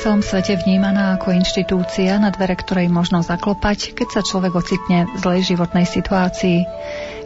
[0.00, 5.16] Celom svete vnímaná ako inštitúcia, na dvere ktorej možno zaklopať, keď sa človek ocitne v
[5.20, 6.64] zlej životnej situácii.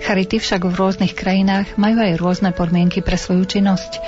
[0.02, 4.02] Charity však v rôznych krajinách majú aj rôzne podmienky pre svoju činnosť.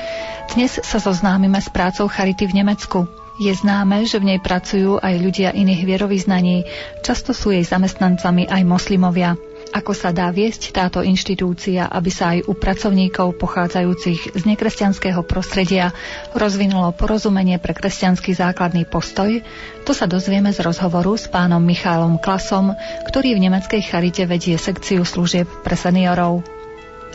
[0.59, 3.07] Dnes sa zoznámime s prácou Charity v Nemecku.
[3.39, 6.67] Je známe, že v nej pracujú aj ľudia iných vierovýznaní,
[7.07, 9.39] často sú jej zamestnancami aj moslimovia
[9.77, 15.93] ako sa dá viesť táto inštitúcia, aby sa aj u pracovníkov pochádzajúcich z nekresťanského prostredia
[16.33, 19.45] rozvinulo porozumenie pre kresťanský základný postoj,
[19.85, 22.73] to sa dozvieme z rozhovoru s pánom Michálom Klasom,
[23.05, 26.41] ktorý v nemeckej charite vedie sekciu služieb pre seniorov.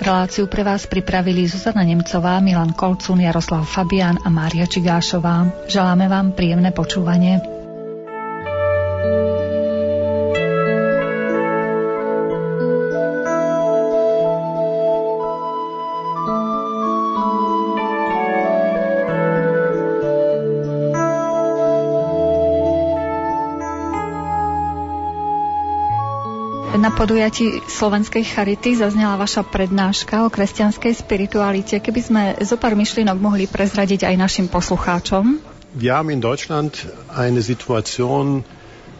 [0.01, 5.65] Reláciu pre vás pripravili Zuzana Nemcová, Milan Kolcun, Jaroslav Fabián a Mária Čigášová.
[5.69, 7.60] Želáme vám príjemné počúvanie.
[27.01, 31.81] Podujatí Slovenskej charity zaznela vaša prednáška o kresťanskej spiritualite.
[31.81, 35.41] Keby sme zo pár myšlienok mohli prezradiť aj našim poslucháčom.
[35.73, 36.77] Wir haben in Deutschland
[37.09, 38.45] eine Situation,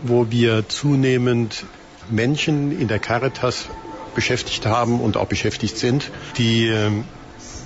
[0.01, 1.61] wo wir zunehmend
[2.09, 3.69] Menschen in der Caritas
[4.17, 6.09] beschäftigt haben und auch beschäftigt sind,
[6.41, 7.05] die ähm,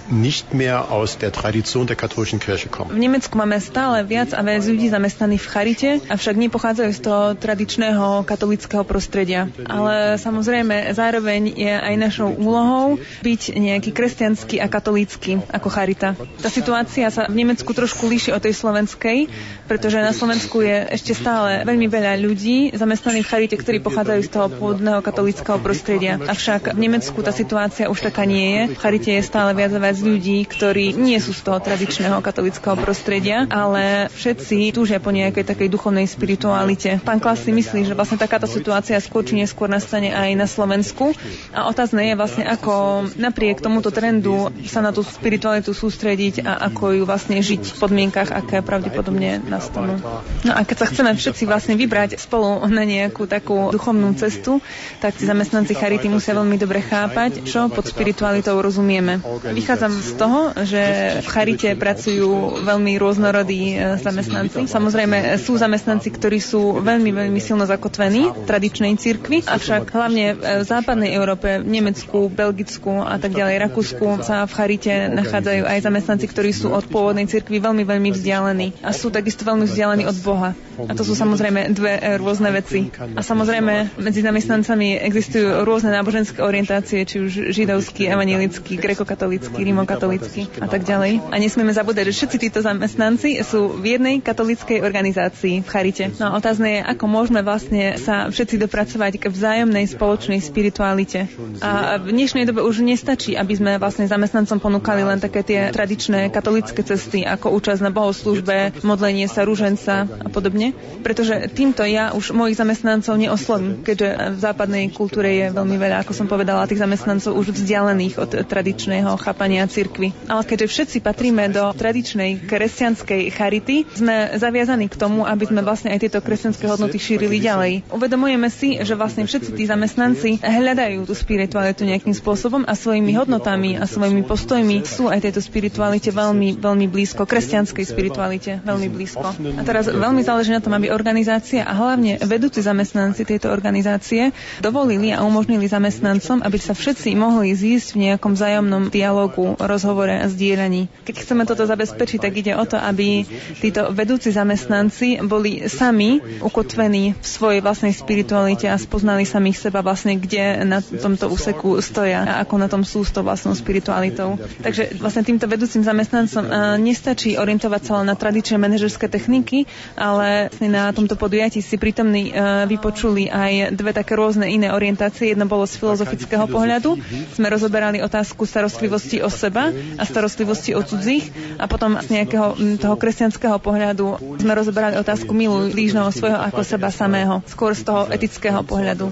[0.09, 2.93] nicht mehr aus der Tradition der katholischen Kirche kommen.
[2.93, 7.23] V Nemecku máme stále viac a viac ľudí zamestnaných v charite, avšak nepochádzajú z toho
[7.33, 9.49] tradičného katolického prostredia.
[9.65, 16.13] Ale samozrejme zároveň je aj našou úlohou byť nejaký kresťanský a katolícky ako charita.
[16.41, 19.25] Tá situácia sa v Nemecku trošku líši od tej slovenskej,
[19.65, 24.29] pretože na Slovensku je ešte stále veľmi veľa ľudí zamestnaných v charite, ktorí pochádzajú z
[24.29, 26.21] toho pôvodného katolického prostredia.
[26.21, 28.61] Avšak v Nemecku tá situácia už taká nie je.
[28.77, 32.19] V charite je stále viac a viac viac ľudí, ktorí nie sú z toho tradičného
[32.19, 36.99] katolického prostredia, ale všetci túžia po nejakej takej duchovnej spiritualite.
[36.99, 41.15] Pán Klas si myslí, že vlastne takáto situácia skôr či neskôr nastane aj na Slovensku
[41.55, 46.99] a otázne je vlastne, ako napriek tomuto trendu sa na tú spiritualitu sústrediť a ako
[46.99, 49.95] ju vlastne žiť v podmienkach, aké pravdepodobne nastanú.
[50.43, 54.59] No a keď sa chceme všetci vlastne vybrať spolu na nejakú takú duchovnú cestu,
[54.99, 59.23] tak tí zamestnanci Charity musia veľmi dobre chápať, čo pod spiritualitou rozumieme.
[59.45, 60.81] Vychádza vychádzam z toho, že
[61.21, 64.65] v Charite pracujú veľmi rôznorodí e, zamestnanci.
[64.65, 70.63] Samozrejme sú zamestnanci, ktorí sú veľmi, veľmi silno zakotvení v tradičnej cirkvi, avšak hlavne v
[70.65, 76.25] západnej Európe, v Nemecku, Belgicku a tak ďalej, Rakúsku sa v Charite nachádzajú aj zamestnanci,
[76.29, 80.57] ktorí sú od pôvodnej cirkvi veľmi, veľmi vzdialení a sú takisto veľmi vzdialení od Boha.
[80.75, 82.91] A to sú samozrejme dve e, rôzne veci.
[83.15, 90.71] A samozrejme medzi zamestnancami existujú rôzne náboženské orientácie, či už židovský, evangelický, grekokatolický, rimokatolícky a
[90.71, 91.19] tak ďalej.
[91.27, 96.15] A nesmieme zabúdať, že všetci títo zamestnanci sú v jednej katolíckej organizácii v Charite.
[96.15, 101.27] No a otázne je, ako môžeme vlastne sa všetci dopracovať k vzájomnej spoločnej spiritualite.
[101.59, 106.31] A v dnešnej dobe už nestačí, aby sme vlastne zamestnancom ponúkali len také tie tradičné
[106.31, 110.71] katolické cesty, ako účasť na bohoslúžbe, modlenie sa, rúženca a podobne.
[111.03, 116.13] Pretože týmto ja už mojich zamestnancov neoslovím, keďže v západnej kultúre je veľmi veľa, ako
[116.15, 120.13] som povedala, tých zamestnancov už vzdialených od tradičného chápania cirkvi.
[120.29, 125.91] Ale keďže všetci patríme do tradičnej kresťanskej charity, sme zaviazaní k tomu, aby sme vlastne
[125.93, 127.89] aj tieto kresťanské hodnoty šírili ďalej.
[127.91, 133.77] Uvedomujeme si, že vlastne všetci tí zamestnanci hľadajú tú spiritualitu nejakým spôsobom a svojimi hodnotami
[133.77, 139.27] a svojimi postojmi sú aj tejto spiritualite veľmi, veľmi blízko, kresťanskej spiritualite veľmi blízko.
[139.57, 145.11] A teraz veľmi záleží na tom, aby organizácia a hlavne vedúci zamestnanci tejto organizácie dovolili
[145.11, 150.91] a umožnili zamestnancom, aby sa všetci mohli zísť v nejakom vzájomnom dialogu rozhovore a zdieľaní.
[151.07, 153.23] Keď chceme toto zabezpečiť, tak ide o to, aby
[153.63, 160.19] títo vedúci zamestnanci boli sami ukotvení v svojej vlastnej spiritualite a spoznali samých seba vlastne,
[160.19, 164.35] kde na tomto úseku stoja a ako na tom sú s tou vlastnou spiritualitou.
[164.59, 166.43] Takže vlastne týmto vedúcim zamestnancom
[166.83, 169.63] nestačí orientovať sa len na tradičné manažerské techniky,
[169.95, 172.33] ale vlastne na tomto podujatí si prítomní
[172.65, 175.31] vypočuli aj dve také rôzne iné orientácie.
[175.31, 176.97] Jedno bolo z filozofického pohľadu.
[177.37, 181.29] Sme rozoberali otázku starostlivosti o seba a starostlivosti o cudzích
[181.59, 186.89] a potom z nejakého toho kresťanského pohľadu sme rozoberali otázku milu lížneho svojho ako seba
[186.89, 189.11] samého, skôr z toho etického pohľadu.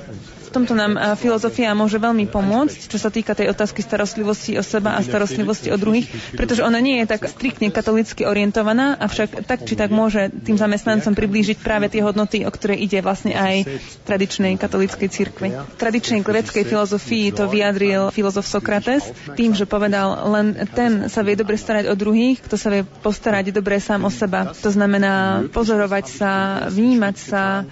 [0.53, 5.01] Tomto nám filozofia môže veľmi pomôcť, čo sa týka tej otázky starostlivosti o seba a
[5.01, 6.05] starostlivosti o druhých,
[6.37, 11.17] pretože ona nie je tak striktne katolicky orientovaná, avšak tak či tak môže tým zamestnancom
[11.17, 13.65] priblížiť práve tie hodnoty, o ktoré ide vlastne aj
[14.05, 15.49] tradičnej katolíckej cirkvi.
[15.81, 21.57] Tradičnej greckej filozofii to vyjadril filozof Sokrates tým, že povedal, len ten sa vie dobre
[21.57, 24.53] starať o druhých, kto sa vie postarať dobre sám o seba.
[24.53, 26.31] To znamená pozorovať sa,
[26.69, 27.65] vnímať sa,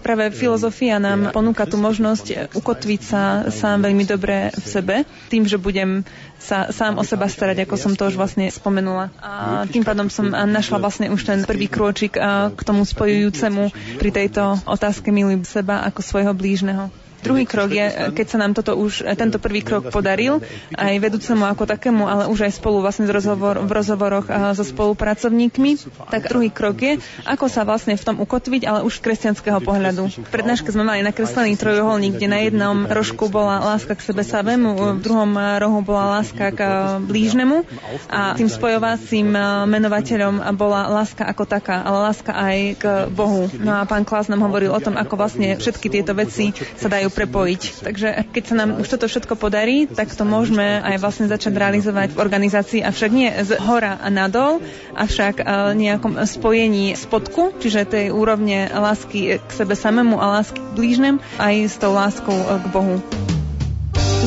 [0.00, 4.94] práve filozofia nám ponúka tú možnosť ukotviť sa sám veľmi dobre v sebe,
[5.32, 6.04] tým, že budem
[6.36, 9.08] sa sám o seba starať, ako som to už vlastne spomenula.
[9.18, 12.18] A tým pádom som našla vlastne už ten prvý krôčik
[12.52, 17.05] k tomu spojujúcemu pri tejto otázke miluj seba ako svojho blížneho.
[17.26, 20.38] Druhý krok je, keď sa nám toto už, tento prvý krok podaril,
[20.78, 26.30] aj vedúcemu ako takému, ale už aj spolu vlastne rozhovor, v rozhovoroch so spolupracovníkmi, tak
[26.30, 26.92] druhý krok je,
[27.26, 30.06] ako sa vlastne v tom ukotviť, ale už z kresťanského pohľadu.
[30.06, 34.96] V prednáške sme mali nakreslený trojuholník, kde na jednom rožku bola láska k sebe samému,
[34.96, 36.60] v druhom rohu bola láska k
[37.02, 37.66] blížnemu
[38.06, 39.34] a tým spojovacím
[39.66, 43.50] menovateľom bola láska ako taká, ale láska aj k Bohu.
[43.58, 47.08] No a pán Klas nám hovoril o tom, ako vlastne všetky tieto veci sa dajú
[47.16, 47.62] prepojiť.
[47.80, 52.12] Takže keď sa nám už toto všetko podarí, tak to môžeme aj vlastne začať realizovať
[52.12, 54.60] v organizácii, avšak nie z hora a nadol,
[54.92, 55.40] avšak
[55.72, 61.54] nejakom spojení spodku, čiže tej úrovne lásky k sebe samému a lásky k blížnym, aj
[61.72, 62.96] s tou láskou e, k Bohu.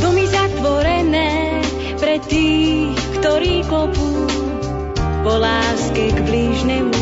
[0.01, 1.61] Domy zatvorené
[1.99, 4.25] pre tých, ktorí klopú
[5.21, 6.95] po láske k blížnemu,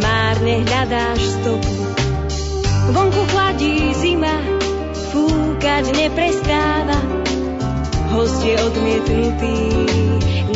[0.00, 1.76] márne hľadáš stopu.
[2.90, 4.59] Vonku chladí zima,
[5.10, 6.98] fúkať neprestáva.
[8.10, 9.58] Host je odmietnutý,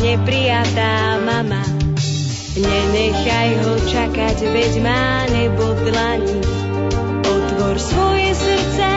[0.03, 1.63] neprijatá mama.
[2.55, 6.41] Nenechaj ho čakať, veď má nebo v dlani.
[7.27, 8.89] Otvor svoje srdce,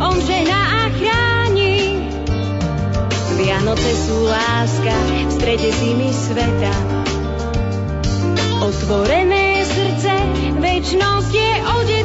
[0.00, 2.08] on žena a chráni.
[3.36, 6.74] Vianoce sú láska v strede zimy sveta.
[8.64, 10.14] Otvorené srdce,
[10.56, 12.01] väčnosť je odetá.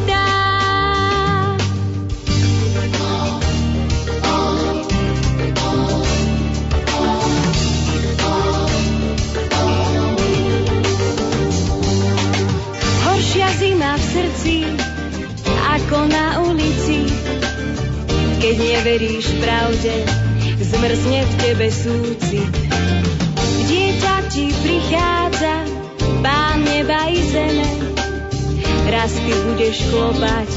[15.88, 17.08] Ako na ulici.
[18.44, 20.04] Keď neveríš pravde,
[20.60, 22.52] zmrzne v tebe súcit.
[23.72, 25.64] Dieťa ti prichádza,
[26.20, 27.72] pán neba i zeme.
[28.92, 30.50] Raz ty budeš klopať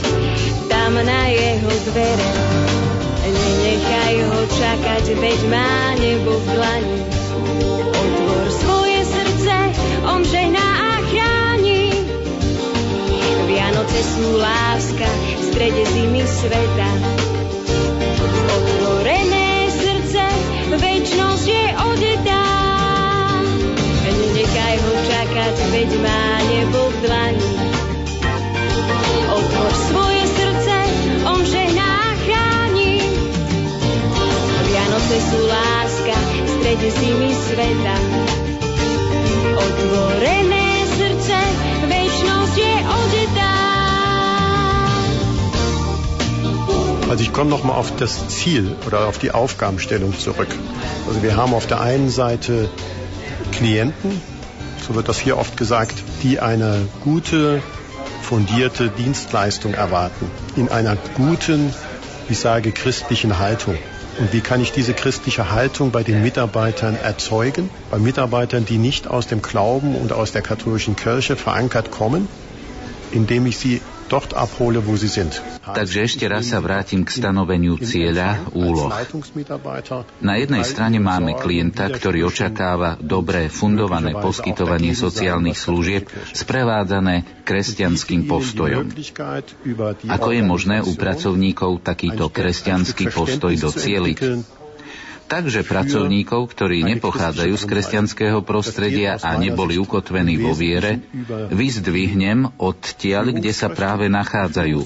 [0.66, 2.30] tam na jeho dvere.
[3.30, 7.00] Nenechaj ho čakať, veď má nebo v dlani.
[7.86, 9.54] Otvor svoje srdce,
[10.10, 10.89] on žehná
[14.00, 16.90] sú láska v strede zimy sveta.
[18.50, 20.24] Otvorené srdce,
[20.72, 22.46] väčnosť je odetá.
[24.08, 27.52] Nenechaj ho čakať, veď má nebo v dlani.
[29.30, 30.76] Otvor svoje srdce,
[31.28, 31.92] on žehná
[32.24, 33.04] chráni.
[34.64, 37.96] Vianoce sú láska v strede zimy sveta.
[39.60, 40.49] Otvorené
[47.10, 50.46] Also ich komme nochmal auf das Ziel oder auf die Aufgabenstellung zurück.
[51.08, 52.70] Also wir haben auf der einen Seite
[53.50, 54.20] Klienten,
[54.86, 55.92] so wird das hier oft gesagt,
[56.22, 57.62] die eine gute,
[58.22, 61.74] fundierte Dienstleistung erwarten, in einer guten,
[62.28, 63.76] ich sage, christlichen Haltung.
[64.20, 67.70] Und wie kann ich diese christliche Haltung bei den Mitarbeitern erzeugen?
[67.90, 72.28] Bei Mitarbeitern, die nicht aus dem Glauben und aus der katholischen Kirche verankert kommen,
[73.10, 73.80] indem ich sie
[75.70, 78.90] Takže ešte raz sa vrátim k stanoveniu cieľa, úloh.
[80.18, 88.90] Na jednej strane máme klienta, ktorý očakáva dobré fundované poskytovanie sociálnych služieb sprevádzané kresťanským postojom.
[90.10, 94.58] Ako je možné u pracovníkov takýto kresťanský postoj docieliť?
[95.30, 101.06] Takže pracovníkov, ktorí nepochádzajú z kresťanského prostredia a neboli ukotvení vo viere,
[101.54, 104.80] vyzdvihnem od tiaľ, kde sa práve nachádzajú.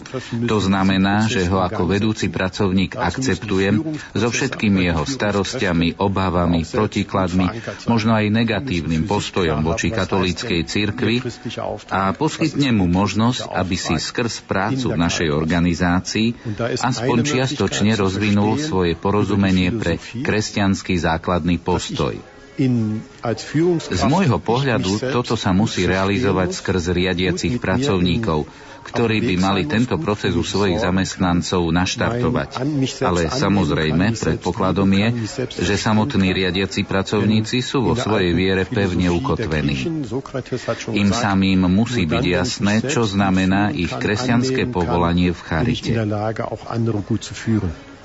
[0.45, 8.13] To znamená, že ho ako vedúci pracovník akceptujem so všetkými jeho starostiami, obávami, protikladmi, možno
[8.13, 11.25] aj negatívnym postojom voči katolíckej cirkvi
[11.89, 16.29] a poskytnem mu možnosť, aby si skrz prácu v našej organizácii
[16.85, 19.97] aspoň čiastočne rozvinul svoje porozumenie pre
[20.35, 22.19] kresťanský základný postoj.
[23.95, 28.51] Z môjho pohľadu toto sa musí realizovať skrz riadiacich pracovníkov,
[28.83, 32.51] ktorí by mali tento proces u svojich zamestnancov naštartovať.
[33.03, 35.09] Ale samozrejme, predpokladom je,
[35.55, 39.87] že samotní riadiaci pracovníci sú vo svojej viere pevne ukotvení.
[40.95, 45.95] Im samým musí byť jasné, čo znamená ich kresťanské povolanie v charite.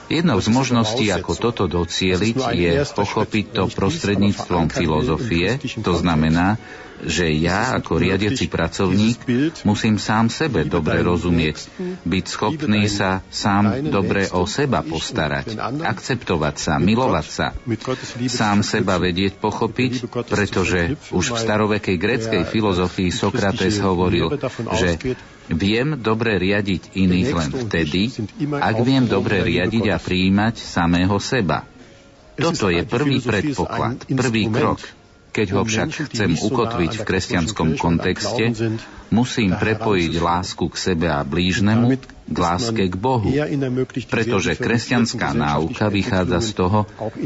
[0.10, 6.58] Jednou z možností, ako toto docieliť, je pochopiť to prostredníctvom filozofie, to znamená,
[7.06, 9.24] že ja ako riadiaci pracovník
[9.64, 11.72] musím sám sebe dobre rozumieť,
[12.04, 17.56] byť schopný sa sám dobre o seba postarať, akceptovať sa, milovať sa,
[18.28, 24.36] sám seba vedieť pochopiť, pretože už v starovekej gréckej filozofii Sokrates hovoril,
[24.76, 25.00] že
[25.50, 28.14] Viem dobre riadiť iných len vtedy,
[28.54, 31.66] ak viem dobre riadiť a prijímať samého seba.
[32.38, 34.80] Toto je prvý predpoklad, prvý krok.
[35.30, 38.50] Keď ho však chcem ukotviť v kresťanskom kontexte,
[39.14, 43.30] musím prepojiť lásku k sebe a blížnemu k láske k Bohu.
[44.10, 46.80] Pretože kresťanská náuka vychádza z toho,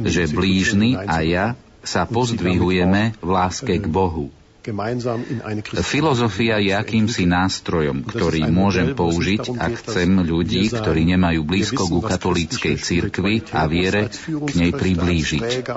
[0.04, 1.46] že blížny a ja
[1.84, 4.32] sa pozdvihujeme v láske k Bohu.
[5.84, 12.80] Filozofia je akýmsi nástrojom, ktorý môžem použiť, ak chcem ľudí, ktorí nemajú blízko ku katolíckej
[12.80, 15.68] cirkvi a viere, k nej priblížiť.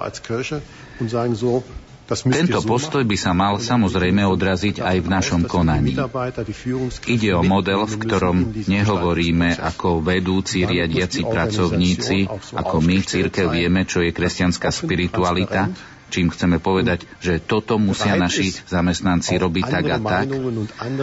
[2.07, 5.99] Tento postoj by sa mal samozrejme odraziť aj v našom konaní.
[7.11, 14.07] Ide o model, v ktorom nehovoríme ako vedúci riadiaci pracovníci, ako my, církev, vieme, čo
[14.07, 15.75] je kresťanská spiritualita,
[16.09, 20.27] čím chceme povedať, že toto musia naši zamestnanci robiť tak a tak,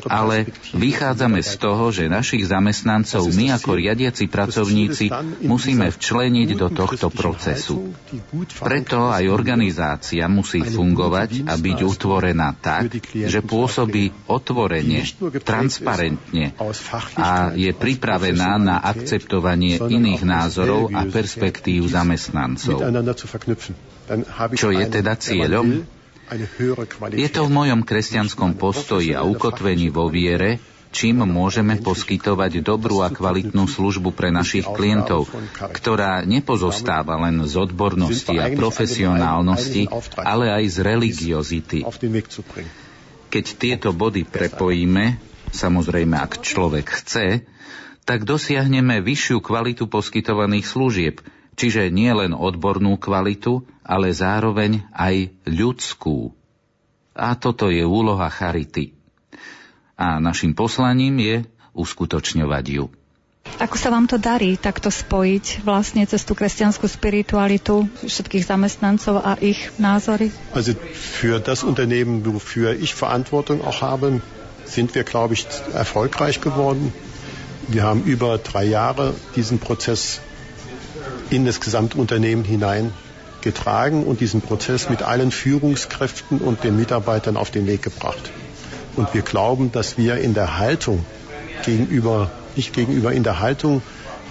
[0.08, 5.06] ale vychádzame z toho, že našich zamestnancov my ako riadiaci pracovníci
[5.44, 7.94] musíme včleniť do tohto procesu.
[8.64, 15.04] Preto aj organizácia musí fungovať a byť utvorená tak, že pôsobí otvorene,
[15.44, 16.56] transparentne
[17.20, 22.80] a je pripravená na akceptovanie iných názorov a perspektív zamestnancov.
[24.54, 25.82] Čo je teda cieľom?
[27.14, 30.62] Je to v mojom kresťanskom postoji a ukotvení vo viere,
[30.94, 35.26] čím môžeme poskytovať dobrú a kvalitnú službu pre našich klientov,
[35.58, 39.90] ktorá nepozostáva len z odbornosti a profesionálnosti,
[40.22, 41.80] ale aj z religiozity.
[43.34, 45.18] Keď tieto body prepojíme,
[45.50, 47.42] samozrejme ak človek chce,
[48.06, 51.16] tak dosiahneme vyššiu kvalitu poskytovaných služieb,
[51.56, 56.34] čiže nie len odbornú kvalitu, ale zároveň aj ľudskú.
[57.14, 58.94] A toto je úloha charity.
[59.94, 61.36] A našim poslaním je
[61.78, 62.86] uskutočňovať ju.
[63.60, 69.36] Ako sa vám to darí takto spojiť vlastne cez tú kresťanskú spiritualitu všetkých zamestnancov a
[69.38, 70.32] ich názory?
[70.56, 74.24] Also für das Unternehmen, wofür ich Verantwortung auch habe,
[74.66, 75.46] sind wir, glaube ich,
[75.76, 76.96] erfolgreich geworden.
[77.68, 80.20] Wir haben über drei Jahre diesen Prozess
[81.34, 82.94] in das Gesamtunternehmen hinein
[83.42, 88.32] getragen und diesen Prozess mit allen Führungskräften und den Mitarbeitern auf den Weg gebracht.
[88.96, 91.06] Und wir glauben, dass wir in der Haltung
[91.66, 93.82] gegenüber, nicht gegenüber, in der Haltung,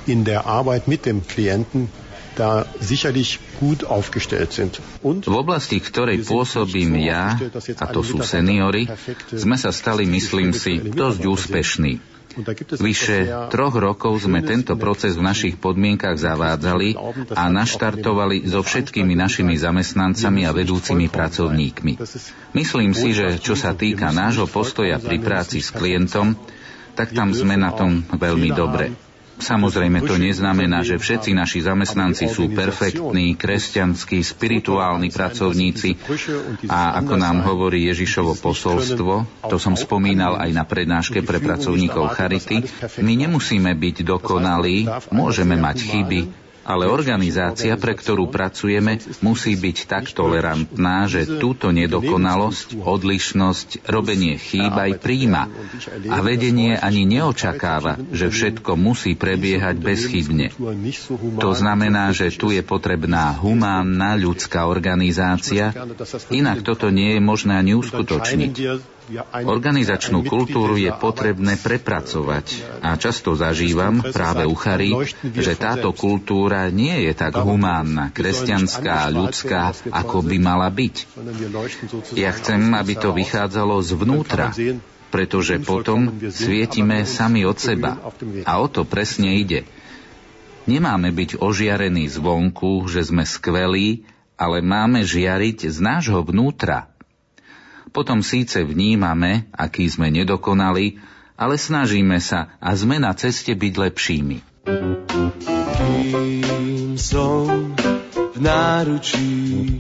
[0.07, 1.89] in der Arbeit mit dem Klienten
[2.37, 4.81] da sicherlich gut aufgestellt sind.
[5.03, 7.37] Und v oblasti, ktorej pôsobím ja,
[7.77, 8.89] a to sú seniory,
[9.37, 11.93] sme sa stali, myslím si, dosť úspešní.
[12.81, 16.97] Vyše troch rokov sme tento proces v našich podmienkach zavádzali
[17.37, 22.01] a naštartovali so všetkými našimi zamestnancami a vedúcimi pracovníkmi.
[22.57, 26.35] Myslím si, že čo sa týka nášho postoja pri práci s klientom,
[26.97, 29.12] tak tam sme na tom veľmi dobre.
[29.41, 35.97] Samozrejme to neznamená, že všetci naši zamestnanci sú perfektní, kresťanskí, spirituálni pracovníci.
[36.69, 42.67] A ako nám hovorí Ježišovo posolstvo, to som spomínal aj na prednáške pre pracovníkov Charity,
[43.01, 50.05] my nemusíme byť dokonalí, môžeme mať chyby, ale organizácia, pre ktorú pracujeme, musí byť tak
[50.15, 55.51] tolerantná, že túto nedokonalosť, odlišnosť, robenie chýb aj príjma.
[56.11, 60.55] A vedenie ani neočakáva, že všetko musí prebiehať bezchybne.
[61.43, 65.75] To znamená, že tu je potrebná humánna ľudská organizácia,
[66.31, 68.55] inak toto nie je možné ani uskutočniť.
[69.43, 74.95] Organizačnú kultúru je potrebné prepracovať a často zažívam práve u Chary,
[75.35, 80.97] že táto kultúra nie je tak humánna, kresťanská, ľudská, ako by mala byť.
[82.15, 84.55] Ja chcem, aby to vychádzalo zvnútra,
[85.11, 87.99] pretože potom svietime sami od seba.
[88.47, 89.67] A o to presne ide.
[90.63, 94.07] Nemáme byť ožiarení zvonku, že sme skvelí,
[94.39, 96.92] ale máme žiariť z nášho vnútra.
[97.93, 100.97] Potom síce vnímame, aký sme nedokonali,
[101.37, 104.39] ale snažíme sa a sme na ceste byť lepšími.
[105.77, 107.77] Kým som
[108.33, 109.77] v náručí,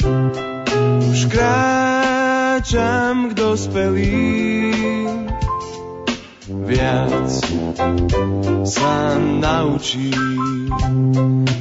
[1.09, 5.33] už kráčam k dospelým,
[6.69, 7.33] viac
[8.69, 10.69] sa naučím,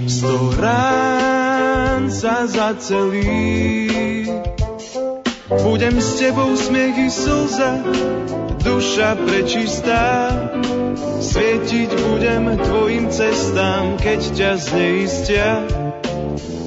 [0.03, 3.87] sto rán sa zacelí.
[5.51, 7.83] Budem s tebou smiech i slza,
[8.63, 10.31] duša prečistá.
[11.19, 15.49] Svietiť budem tvojim cestám, keď ťa zneistia.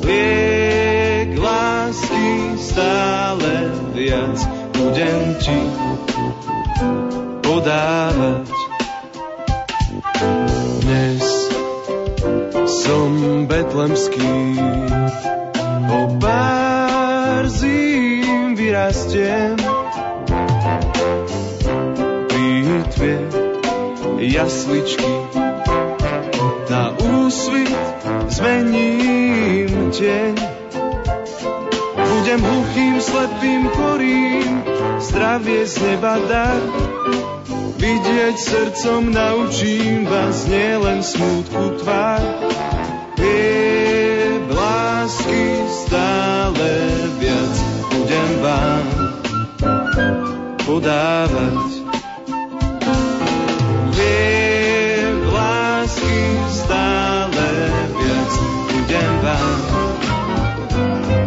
[0.05, 4.37] Liek lásky stále viac
[4.77, 5.61] budem ti
[7.41, 8.53] podávať.
[10.85, 11.25] Dnes
[12.85, 14.61] som betlemský,
[15.89, 17.49] o pár
[18.55, 19.57] zím vyrastiem.
[22.29, 23.19] Pitve
[24.19, 25.13] jasličky,
[26.71, 27.75] na úsvit
[28.29, 30.35] zmením deň.
[31.95, 34.63] Budem hluchým, slepým, chorým,
[34.99, 36.63] zdravie z neba dar.
[37.75, 42.23] Vidieť srdcom naučím vás, nielen smútku tvár.
[43.19, 43.64] Je
[50.65, 51.85] podávať.
[53.93, 54.21] Je
[55.29, 57.49] lásky stále
[57.93, 58.33] viac
[58.73, 59.61] budem vám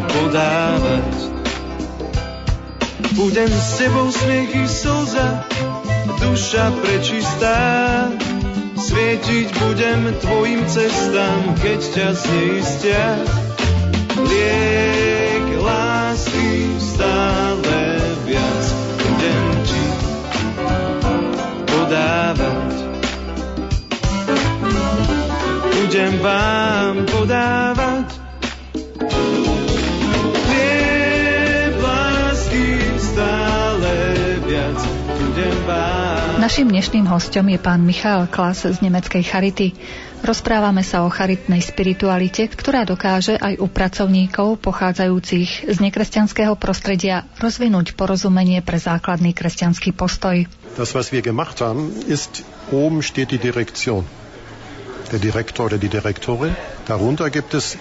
[0.10, 1.15] podávať.
[3.17, 5.46] Budem s tebou smiech i slza,
[6.22, 7.60] duša prečistá.
[8.77, 13.06] Svietiť budem tvojim cestám, keď ťa zneistia.
[14.22, 15.06] Liek
[21.88, 22.75] podávať.
[25.72, 28.27] Budem vám podávať
[36.48, 39.75] Našim dnešným hostom je pán Michal Klas z nemeckej Charity.
[40.24, 48.00] Rozprávame sa o charitnej spiritualite, ktorá dokáže aj u pracovníkov pochádzajúcich z nekresťanského prostredia rozvinúť
[48.00, 50.48] porozumenie pre základný kresťanský postoj.
[50.77, 54.05] Das, was wir gemacht haben, ist, oben steht die Direktion.
[55.11, 56.55] Der Direktor oder die Direktorin.
[56.85, 57.77] Darunter gibt es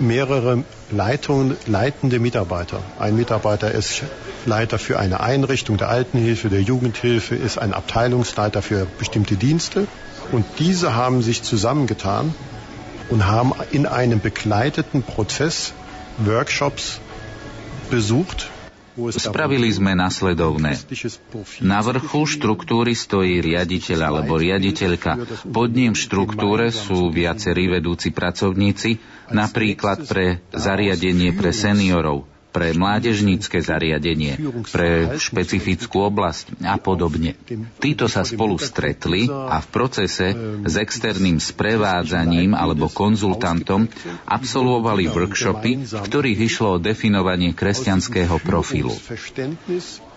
[0.00, 2.82] mehrere Leitungen, leitende Mitarbeiter.
[2.98, 4.02] Ein Mitarbeiter ist
[4.46, 9.86] Leiter für eine Einrichtung der Altenhilfe, der Jugendhilfe, ist ein Abteilungsleiter für bestimmte Dienste.
[10.32, 12.34] Und diese haben sich zusammengetan
[13.10, 15.72] und haben in einem begleiteten Prozess
[16.18, 16.98] Workshops
[17.90, 18.50] besucht,
[18.94, 20.78] Spravili sme nasledovné.
[21.66, 25.42] Na vrchu štruktúry stojí riaditeľ alebo riaditeľka.
[25.50, 29.02] Pod ním štruktúre sú viacerí vedúci pracovníci,
[29.34, 34.38] napríklad pre zariadenie pre seniorov, pre mládežnícke zariadenie,
[34.70, 37.34] pre špecifickú oblasť a podobne.
[37.82, 40.30] Títo sa spolu stretli a v procese
[40.62, 43.90] s externým sprevádzaním alebo konzultantom
[44.30, 48.94] absolvovali workshopy, v ktorých išlo o definovanie kresťanského profilu.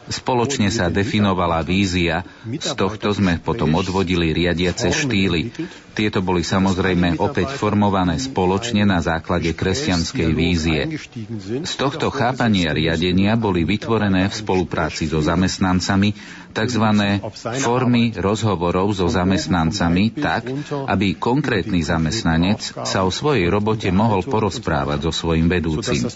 [0.07, 5.51] Spoločne sa definovala vízia, z tohto sme potom odvodili riadiace štýly.
[5.97, 10.81] Tieto boli samozrejme opäť formované spoločne na základe kresťanskej vízie.
[11.65, 16.15] Z tohto chápania riadenia boli vytvorené v spolupráci so zamestnancami
[16.55, 16.85] tzv.
[17.59, 20.47] formy rozhovorov so zamestnancami tak,
[20.87, 26.07] aby konkrétny zamestnanec sa o svojej robote mohol porozprávať so svojim vedúcim.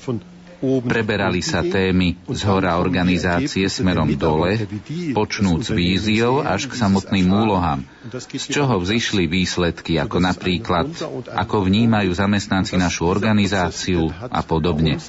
[0.61, 4.61] Preberali sa témy z hora organizácie smerom dole,
[5.09, 7.81] počnúc víziou až k samotným úlohám,
[8.13, 10.93] z čoho vzýšli výsledky, ako napríklad,
[11.33, 15.01] ako vnímajú zamestnanci našu organizáciu a podobne.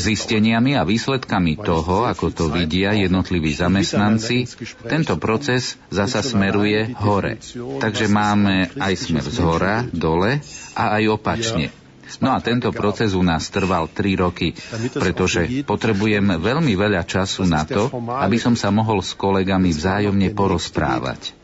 [0.00, 4.48] Zisteniami a výsledkami toho, ako to vidia jednotliví zamestnanci,
[4.88, 7.36] tento proces zasa smeruje hore.
[7.84, 10.40] Takže máme aj smer z hora, dole
[10.72, 11.85] a aj opačne.
[12.22, 14.54] No a tento proces u nás trval 3 roky,
[14.94, 17.90] pretože potrebujem veľmi veľa času na to,
[18.22, 21.34] aby som sa mohol s kolegami vzájomne porozprávať.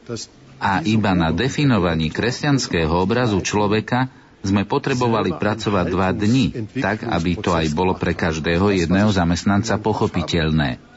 [0.62, 4.06] A iba na definovaní kresťanského obrazu človeka
[4.42, 10.91] sme potrebovali pracovať dva dni, tak aby to aj bolo pre každého jedného zamestnanca pochopiteľné.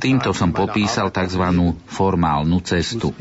[0.00, 1.44] Týmto som popísal tzv.
[1.84, 3.12] formálnu cestu.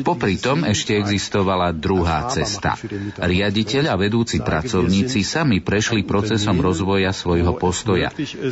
[0.00, 2.80] Popri tom ešte existovala druhá cesta.
[3.20, 8.08] Riaditeľ a vedúci pracovníci sami prešli procesom rozvoja svojho postoja.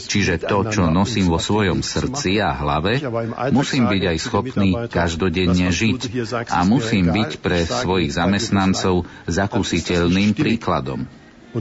[0.08, 3.00] Čiže to, čo nosím vo svojom srdci a hlave,
[3.50, 6.00] musím byť aj schopný každodenne žiť
[6.52, 11.08] a musím byť pre svojich zamestnancov zakúsiteľným príkladom.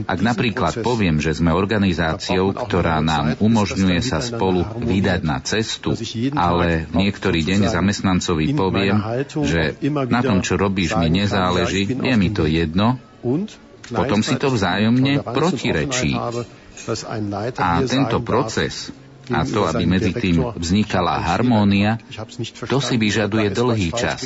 [0.04, 5.96] Ak napríklad poviem, že sme organizáciou, ktorá nám umožňuje sa spolu vydať na cestu,
[6.36, 8.96] ale niektorý deň zamestnancovi poviem,
[9.42, 13.00] že na tom, čo robíš, mi nezáleží, je mi to jedno,
[13.88, 16.14] potom si to vzájomne protirečí.
[17.58, 18.94] A tento proces
[19.28, 22.00] a to, aby medzi tým vznikala harmónia,
[22.64, 24.24] to si vyžaduje dlhý čas,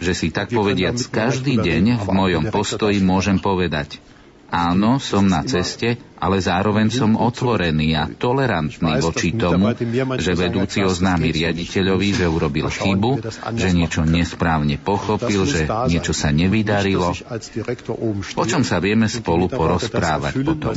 [0.00, 3.96] že si tak povediac každý deň v mojom postoji môžem povedať–
[4.50, 9.72] Áno, som na ceste, ale zároveň som otvorený a tolerantný voči tomu,
[10.20, 13.24] že vedúci oznámi riaditeľovi, že urobil chybu,
[13.56, 17.16] že niečo nesprávne pochopil, že niečo sa nevydarilo.
[18.36, 20.76] O čom sa vieme spolu porozprávať potom.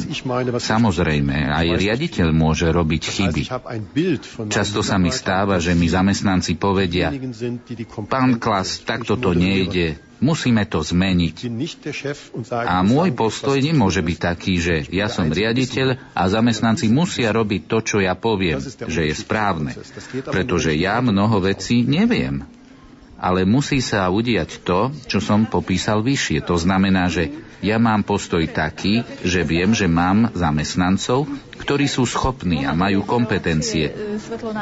[0.63, 3.43] Samozrejme, aj riaditeľ môže robiť chyby.
[4.47, 7.12] Často sa mi stáva, že mi zamestnanci povedia,
[8.08, 11.36] pán Klas, takto to nejde, Musíme to zmeniť.
[12.63, 17.78] A môj postoj nemôže byť taký, že ja som riaditeľ a zamestnanci musia robiť to,
[17.82, 19.74] čo ja poviem, že je správne.
[20.30, 22.46] Pretože ja mnoho vecí neviem.
[23.17, 26.43] Ale musí sa udiať to, čo som popísal vyššie.
[26.43, 27.32] To znamená, že
[27.63, 31.26] ja mám postoj taký, že viem, že mám zamestnancov,
[31.63, 33.95] ktorí sú schopní a majú kompetencie.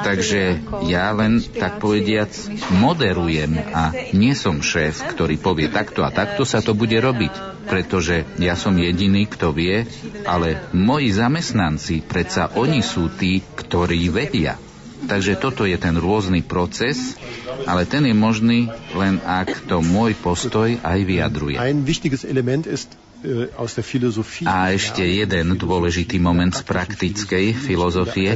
[0.06, 2.30] Takže ja len, tak povediac,
[2.78, 7.66] moderujem a nie som šéf, ktorý povie takto a takto sa to bude robiť.
[7.66, 9.90] Pretože ja som jediný, kto vie,
[10.30, 14.71] ale moji zamestnanci, predsa oni sú tí, ktorí vedia.
[15.08, 17.18] Takže toto je ten rôzny proces,
[17.66, 21.58] ale ten je možný len ak to môj postoj aj vyjadruje.
[23.22, 23.54] Äh,
[24.50, 28.34] A ešte jeden dôležitý moment z praktickej filozofie,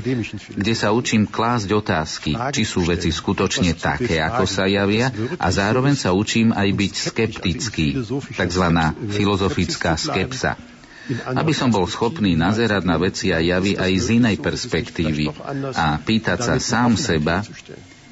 [0.54, 5.10] kde sa učím klásť otázky, či sú veci skutočne také, ako sa javia,
[5.42, 7.88] a zároveň sa učím aj byť skeptický,
[8.38, 10.75] takzvaná filozofická skepsa
[11.12, 15.30] aby som bol schopný nazerať na veci a javy aj z inej perspektívy
[15.76, 17.46] a pýtať sa sám seba,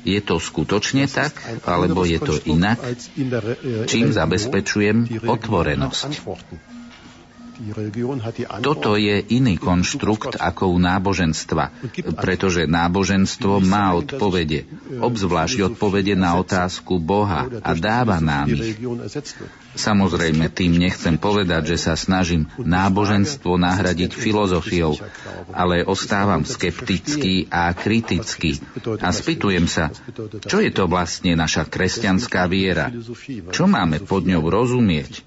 [0.03, 2.79] je to skutočne tak, alebo je to inak,
[3.88, 6.12] čím zabezpečujem otvorenosť.
[8.65, 11.65] Toto je iný konštrukt ako u náboženstva,
[12.17, 14.65] pretože náboženstvo má odpovede,
[14.99, 18.75] obzvlášť odpovede na otázku Boha a dáva nám ich.
[19.73, 24.93] Samozrejme, tým nechcem povedať, že sa snažím náboženstvo nahradiť filozofiou,
[25.49, 28.62] ale ostávam skeptický a kritický
[29.01, 29.89] a spýtujem sa,
[30.45, 32.93] čo je to vlastne naša kresťanská viera?
[33.49, 35.25] Čo máme pod ňou rozumieť?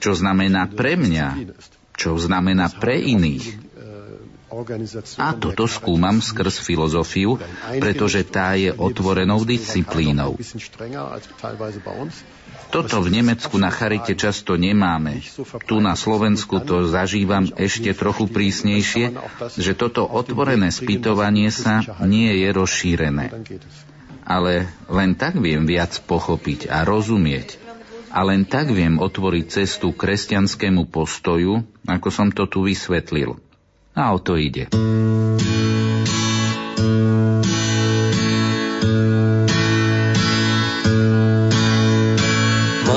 [0.00, 1.52] Čo znamená pre mňa?
[1.94, 3.74] Čo znamená pre iných?
[5.18, 7.42] A toto skúmam skrz filozofiu,
[7.82, 10.38] pretože tá je otvorenou disciplínou.
[12.70, 15.20] Toto v Nemecku na Charite často nemáme.
[15.68, 19.16] Tu na Slovensku to zažívam ešte trochu prísnejšie,
[19.56, 23.26] že toto otvorené spýtovanie sa nie je rozšírené.
[24.24, 27.60] Ale len tak viem viac pochopiť a rozumieť.
[28.14, 33.36] A len tak viem otvoriť cestu kresťanskému postoju, ako som to tu vysvetlil.
[33.98, 34.70] A o to ide.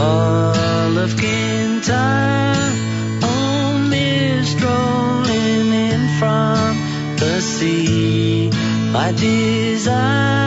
[0.08, 2.72] All of Kintyre,
[3.24, 6.78] on mist rolling in from
[7.18, 8.50] the sea.
[8.94, 10.47] My desire.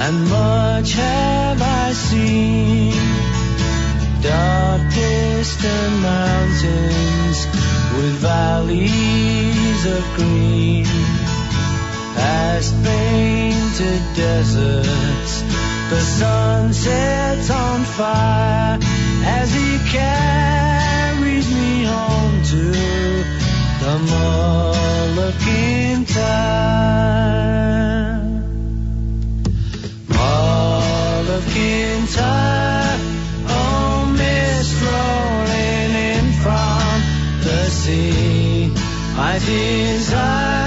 [0.00, 2.92] And much have I seen.
[4.22, 7.38] Dark distant mountains
[7.96, 10.86] with valleys of green
[12.14, 15.32] past painted deserts.
[15.90, 18.78] The sun sets on fire
[19.38, 22.62] as he carries me home to
[23.80, 24.06] the time.
[24.10, 27.99] Moluccan time,
[39.50, 40.59] desire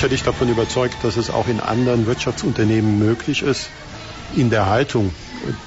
[0.00, 3.68] sicherlich davon überzeugt, dass es auch in anderen Wirtschaftsunternehmen möglich ist,
[4.34, 5.12] in der Haltung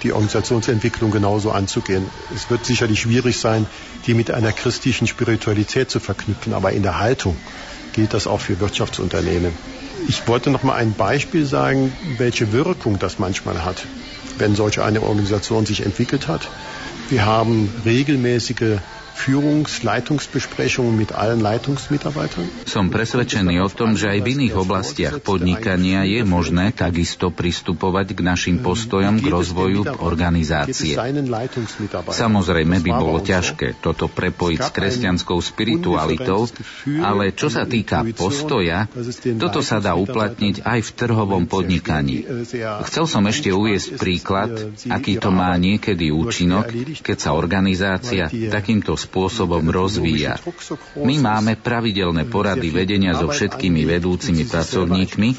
[0.02, 2.08] die Organisationsentwicklung genauso anzugehen.
[2.34, 3.68] Es wird sicherlich schwierig sein,
[4.08, 7.38] die mit einer christlichen Spiritualität zu verknüpfen, aber in der Haltung
[7.94, 9.54] gilt das auch für Wirtschaftsunternehmen.
[10.08, 13.86] Ich wollte noch mal ein Beispiel sagen, welche Wirkung das manchmal hat,
[14.40, 16.50] wenn solch eine Organisation sich entwickelt hat.
[17.08, 18.80] Wir haben regelmäßige
[19.14, 22.66] Führungs-, Leitungsbesprechungen mit allen Leitungsmitarbeitern.
[22.66, 28.20] Som presvedčený o tom, že aj v iných oblastiach podnikania je možné takisto pristupovať k
[28.26, 30.98] našim postojom k rozvoju organizácie.
[32.10, 36.50] Samozrejme by bolo ťažké toto prepojiť s kresťanskou spiritualitou,
[37.06, 38.90] ale čo sa týka postoja,
[39.38, 42.26] toto sa dá uplatniť aj v trhovom podnikaní.
[42.90, 46.74] Chcel som ešte uviesť príklad, aký to má niekedy účinok,
[47.06, 50.40] keď sa organizácia takýmto spôsobom rozvíja.
[50.98, 55.30] My máme pravidelné porady vedenia so všetkými vedúcimi pracovníkmi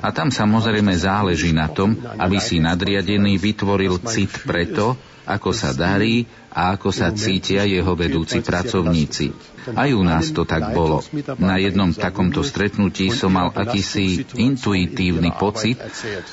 [0.00, 4.94] a tam samozrejme záleží na tom, aby si nadriadený vytvoril cit preto,
[5.30, 9.30] ako sa darí a ako sa cítia jeho vedúci pracovníci.
[9.76, 11.04] Aj u nás to tak bolo.
[11.38, 15.78] Na jednom takomto stretnutí som mal akýsi intuitívny pocit,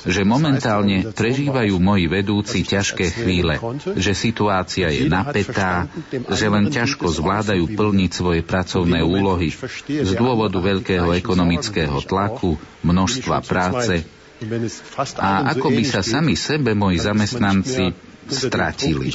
[0.07, 3.59] že momentálne prežívajú moji vedúci ťažké chvíle,
[3.99, 5.91] že situácia je napätá,
[6.33, 9.53] že len ťažko zvládajú plniť svoje pracovné úlohy
[9.85, 14.07] z dôvodu veľkého ekonomického tlaku, množstva práce
[15.17, 19.11] a ako by sa sami sebe moji zamestnanci stratili.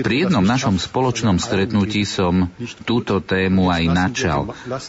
[0.00, 2.52] Pri jednom našom spoločnom stretnutí som
[2.84, 4.40] túto tému aj načal.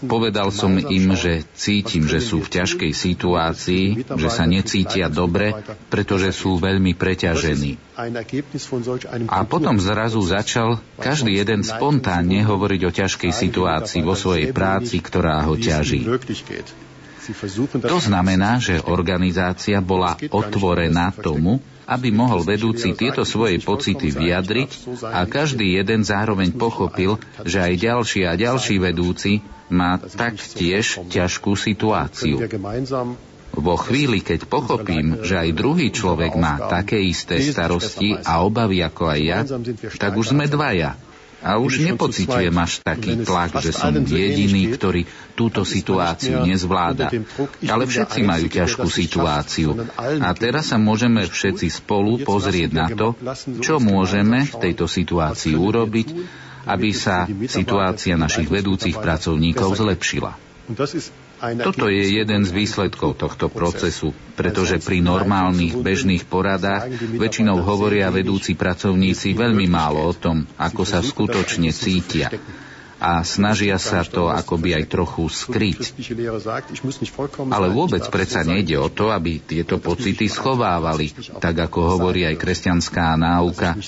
[0.06, 5.56] Povedal som im, že cítim, že sú v ťažkej situácii, že sa necítia dobre,
[5.91, 7.80] pretože sú veľmi preťažení.
[9.28, 15.43] A potom zrazu začal každý jeden spontánne hovoriť o ťažkej situácii vo svojej práci, ktorá
[15.43, 16.08] ho ťaží.
[17.86, 24.69] To znamená, že organizácia bola otvorená tomu, aby mohol vedúci tieto svoje pocity vyjadriť
[25.10, 29.41] a každý jeden zároveň pochopil, že aj ďalší a ďalší vedúci
[29.73, 32.38] má taktiež ťažkú situáciu.
[33.49, 39.04] Vo chvíli, keď pochopím, že aj druhý človek má také isté starosti a obavy ako
[39.10, 39.39] aj ja,
[39.97, 41.09] tak už sme dvaja
[41.39, 45.08] a už nepociťujem až taký tlak, že som jediný, ktorý
[45.39, 47.08] túto situáciu nezvláda.
[47.63, 49.75] Ale všetci majú ťažkú situáciu.
[49.99, 53.15] A teraz sa môžeme všetci spolu pozrieť na to,
[53.63, 56.08] čo môžeme v tejto situácii urobiť,
[56.67, 60.48] aby sa situácia našich vedúcich pracovníkov zlepšila.
[60.69, 68.53] Toto je jeden z výsledkov tohto procesu, pretože pri normálnych bežných poradách väčšinou hovoria vedúci
[68.53, 72.29] pracovníci veľmi málo o tom, ako sa skutočne cítia
[72.99, 75.79] a snažia sa to akoby aj trochu skryť.
[77.47, 83.15] Ale vôbec predsa nejde o to, aby tieto pocity schovávali, tak ako hovorí aj kresťanská
[83.15, 83.79] náuka.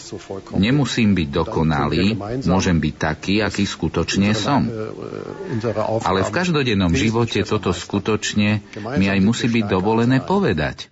[0.55, 2.15] Nemusím byť dokonalý,
[2.47, 4.71] môžem byť taký, aký skutočne som.
[6.07, 8.63] Ale v každodennom živote toto skutočne
[8.95, 10.87] mi aj musí byť dovolené povedať,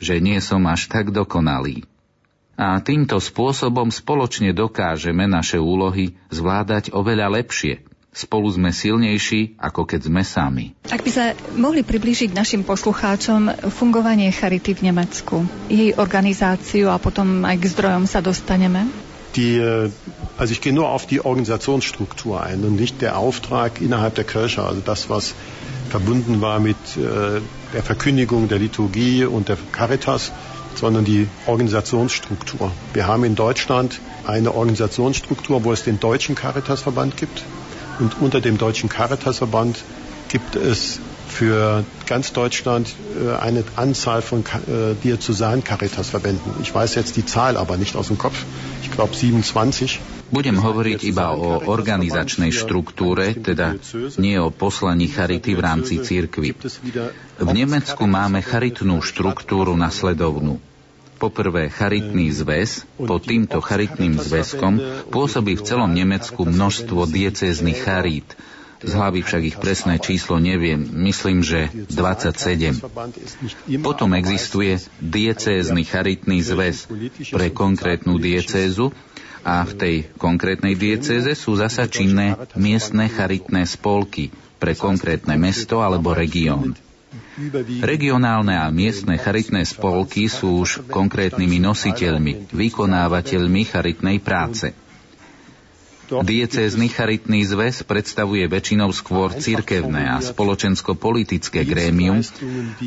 [0.00, 1.84] že nie som až tak dokonalý
[2.58, 7.86] a týmto spôsobom spoločne dokážeme naše úlohy zvládať oveľa lepšie.
[8.10, 10.64] Spolu sme silnejší, ako keď sme sami.
[10.90, 17.46] Ak by sa mohli priblížiť našim poslucháčom fungovanie Charity v Nemecku, jej organizáciu a potom
[17.46, 18.90] aj k zdrojom sa dostaneme?
[19.38, 19.62] Die
[20.38, 24.62] Also ich gehe nur auf die Organisationsstruktur ein und nicht der Auftrag innerhalb der Kirche,
[24.62, 25.34] also das, was
[25.90, 27.40] verbunden war mit äh,
[27.74, 30.30] der Verkündigung der Liturgie und der Caritas,
[30.78, 32.70] sondern die Organisationsstruktur.
[32.94, 37.42] Wir haben in Deutschland eine Organisationsstruktur, wo es den Deutschen Caritasverband gibt.
[37.98, 39.82] Und unter dem Deutschen Caritasverband
[40.28, 46.52] gibt es für ganz Deutschland äh, eine Anzahl von äh, diözesanen Caritasverbänden.
[46.62, 48.44] Ich weiß jetzt die Zahl aber nicht aus dem Kopf.
[48.82, 50.00] Ich glaube 27.
[50.28, 53.80] Budem hovoriť iba o organizačnej štruktúre, teda
[54.20, 56.52] nie o poslaní charity v rámci církvy.
[57.40, 60.60] V Nemecku máme charitnú štruktúru nasledovnú.
[61.18, 64.78] Poprvé charitný zväz, pod týmto charitným zväzkom
[65.10, 68.38] pôsobí v celom Nemecku množstvo diecéznych charít,
[68.78, 70.78] z hlavy však ich presné číslo neviem.
[70.78, 72.78] Myslím, že 27.
[73.82, 76.86] Potom existuje diecézny charitný zväz
[77.34, 78.94] pre konkrétnu diecézu
[79.42, 84.30] a v tej konkrétnej diecéze sú zasa činné miestne charitné spolky
[84.62, 86.78] pre konkrétne mesto alebo región.
[87.78, 94.74] Regionálne a miestne charitné spolky sú už konkrétnymi nositeľmi, vykonávateľmi charitnej práce.
[96.08, 102.24] Diecézny charitný zväz predstavuje väčšinou skôr cirkevné a spoločensko-politické grémium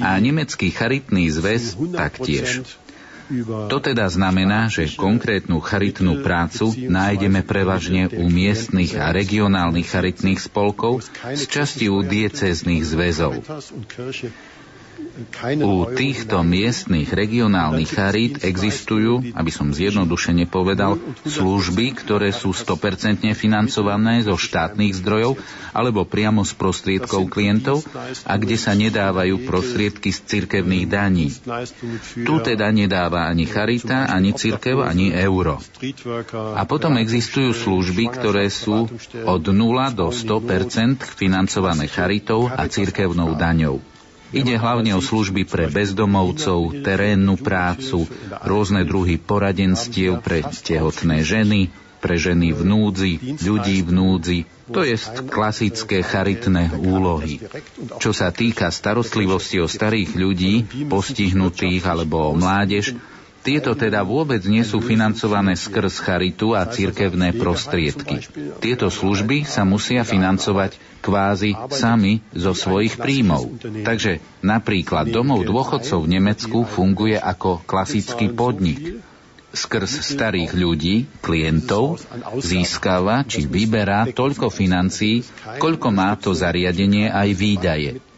[0.02, 2.66] a nemecký charitný zväz taktiež.
[3.72, 11.08] To teda znamená, že konkrétnu charitnú prácu nájdeme prevažne u miestnych a regionálnych charitných spolkov
[11.24, 13.40] z časti u diecéznych zväzov.
[15.62, 24.26] U týchto miestnych regionálnych charít existujú, aby som zjednodušene povedal, služby, ktoré sú 100% financované
[24.26, 25.38] zo štátnych zdrojov
[25.72, 27.86] alebo priamo z prostriedkov klientov
[28.26, 31.28] a kde sa nedávajú prostriedky z cirkevných daní.
[32.16, 35.62] Tu teda nedáva ani charita, ani cirkev, ani euro.
[36.58, 38.90] A potom existujú služby, ktoré sú
[39.28, 39.54] od 0
[39.94, 43.80] do 100% financované charitou a cirkevnou daňou.
[44.32, 48.08] Ide hlavne o služby pre bezdomovcov, terénnu prácu,
[48.48, 51.68] rôzne druhy poradenstiev pre tehotné ženy,
[52.02, 53.14] pre ženy v núdzi,
[53.44, 54.40] ľudí v núdzi,
[54.72, 54.96] to je
[55.28, 57.44] klasické charitné úlohy.
[58.00, 62.96] Čo sa týka starostlivosti o starých ľudí, postihnutých alebo o mládež,
[63.42, 68.22] tieto teda vôbec nie sú financované skrz charitu a cirkevné prostriedky.
[68.62, 73.58] Tieto služby sa musia financovať kvázi sami zo svojich príjmov.
[73.82, 79.02] Takže napríklad domov dôchodcov v Nemecku funguje ako klasický podnik.
[79.52, 82.00] Skrz starých ľudí, klientov,
[82.40, 85.28] získava či vyberá toľko financií,
[85.60, 88.11] koľko má to zariadenie aj výdaje.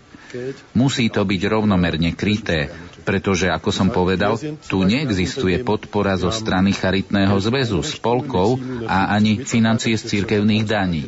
[0.74, 2.74] Musí to byť rovnomerne kryté,
[3.06, 8.58] pretože, ako som povedal, tu neexistuje podpora zo strany Charitného zväzu, spolkov
[8.89, 11.03] a ani financie z cirkevných daní.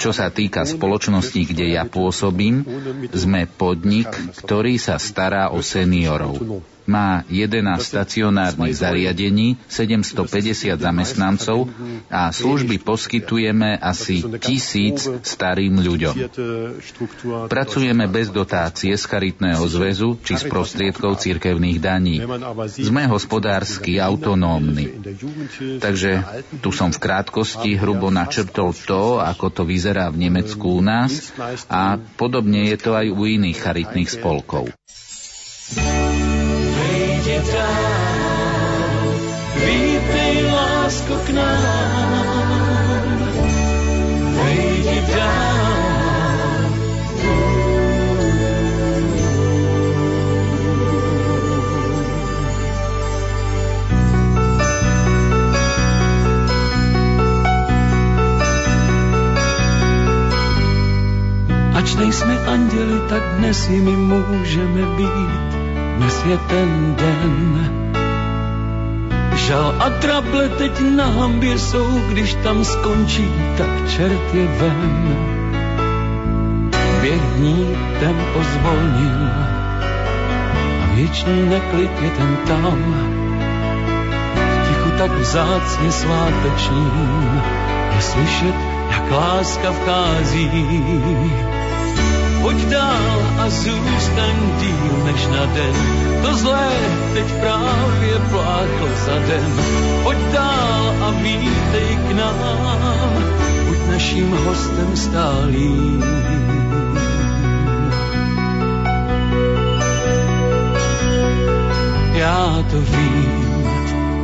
[0.00, 2.64] Čo sa týka spoločnosti, kde ja pôsobím,
[3.12, 4.08] sme podnik,
[4.40, 11.70] ktorý sa stará o seniorov má 11 stacionárnych zariadení, 750 zamestnancov
[12.10, 16.14] a služby poskytujeme asi tisíc starým ľuďom.
[17.46, 22.18] Pracujeme bez dotácie z charitného zväzu či z prostriedkov cirkevných daní.
[22.66, 24.90] Sme hospodársky autonómni.
[25.78, 26.26] Takže
[26.58, 31.30] tu som v krátkosti hrubo načrtol to, ako to vyzerá v Nemecku u nás
[31.70, 34.79] a podobne je to aj u iných charitných spolkov.
[61.80, 65.48] Ač nejsme anděli, tak dnes jimi můžeme být.
[65.96, 67.72] Dnes je ten den,
[69.34, 75.16] Žal a trable teď na hambě jsou, když tam skončí, tak čert je ven.
[77.00, 79.20] Běh dní tempo zvolnil
[80.84, 82.78] a věčný neklid je ten tam.
[84.36, 87.42] V tichu tak vzácně svátečním
[87.94, 88.54] je slyšet,
[88.90, 90.50] jak láska vchází
[92.42, 95.74] Pojď dál a zůstaň díl než na den.
[96.22, 96.68] To zlé
[97.14, 99.52] teď právě pláchlo za den.
[100.02, 103.24] Pojď dál a vítej k nám.
[103.68, 106.04] Buď naším hostem stálým.
[112.14, 113.64] Já to vím,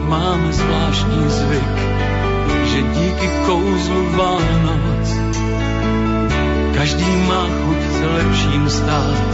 [0.09, 1.77] máme zvláštní zvyk,
[2.65, 5.26] že díky kouzlu Vánoc
[6.77, 9.29] každý má chuť se lepším stát,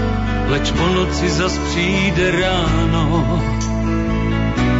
[0.49, 3.43] leč po noci zas přijde ráno.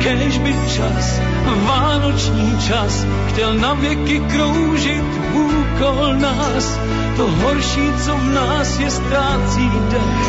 [0.03, 1.21] Kež by čas,
[1.67, 6.79] vánoční čas, chtěl na věky kroužit úkol nás.
[7.17, 10.23] To horší, co v nás je, ztrácí dech,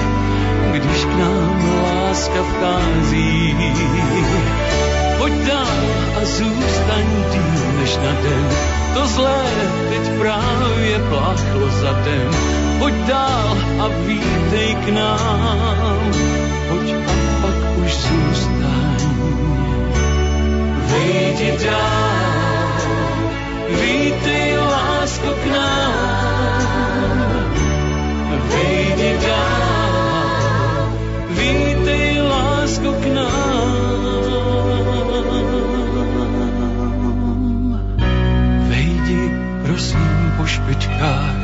[0.74, 3.56] když k nám láska vchází.
[5.24, 5.84] Pojď dál
[6.22, 8.48] a zůstaň díl než na den,
[8.94, 9.44] to zlé
[9.90, 12.30] teď právě pláchlo za den.
[12.80, 16.12] Pojď dál a vítej k nám,
[16.70, 17.12] pojď a
[17.42, 19.00] pak už zůstaň.
[20.92, 22.78] Vejdi dál,
[23.70, 26.64] vítej lásko k nám.
[28.52, 29.23] Vejdi dál,
[40.64, 41.36] špičkách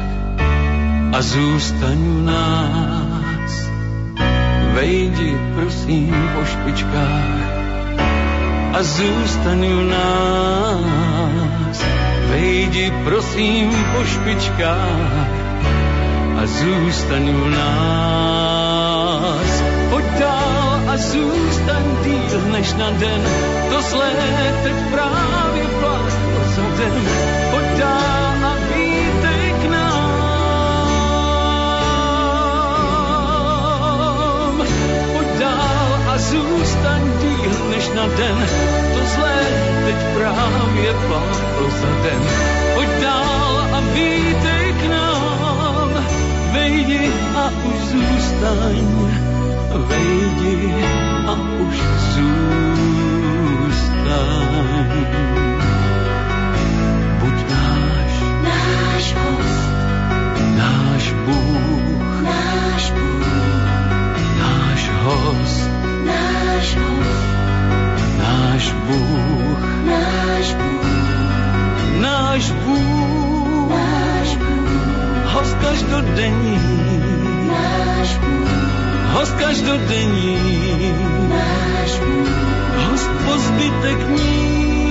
[1.11, 3.69] a zůstaň u nás.
[4.73, 7.43] Vejdi prosím po špičkách
[8.73, 11.83] a zůstaň u nás.
[12.29, 15.29] Vejdi prosím po špičkách
[16.39, 19.63] a zůstaň u nás.
[19.89, 23.23] Pojď dál a zůstaň díl než na den,
[23.69, 24.11] to zlé
[24.63, 26.63] teď právě pláchlo za
[36.29, 38.37] zůstaň díl než na den,
[38.93, 39.41] to zlé
[39.85, 42.21] teď právě pláchlo za den.
[42.75, 46.05] Pojď dál a vítej k nám,
[46.53, 48.87] vejdi a už zůstaň,
[49.89, 50.73] vejdi
[51.27, 51.77] a už
[52.13, 52.49] zůstaň.
[57.19, 58.13] Buď náš,
[58.43, 59.71] náš host,
[60.57, 63.23] náš Bůh, náš Bůh,
[64.39, 67.25] náš host náš host,
[68.17, 76.59] náš Bůh, náš Bůh, náš Bůh, náš Bůh, host každodenní,
[77.47, 78.49] náš Bůh,
[79.13, 80.37] host každodenní,
[81.29, 82.29] náš Bůh,
[82.89, 84.88] host po zbytek ní.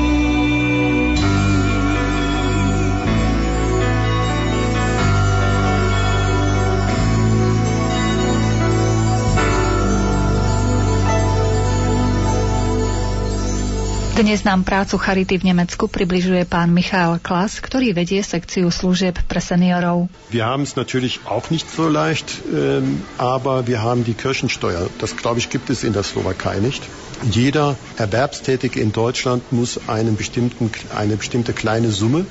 [14.19, 19.39] Dnes nám prácu Charity v Nemecku približuje pán Michael Klas, ktorý vedie sekciu služieb pre
[19.39, 20.11] seniorov.
[20.35, 24.91] Wir haben es natürlich auch nicht so leicht, ähm, aber wir haben die Kirchensteuer.
[24.99, 26.83] Das, glaube ich, gibt es in der Slowakei nicht.
[27.31, 32.27] Jeder Erwerbstätige in Deutschland muss einen bestimmten, eine bestimmte kleine Summe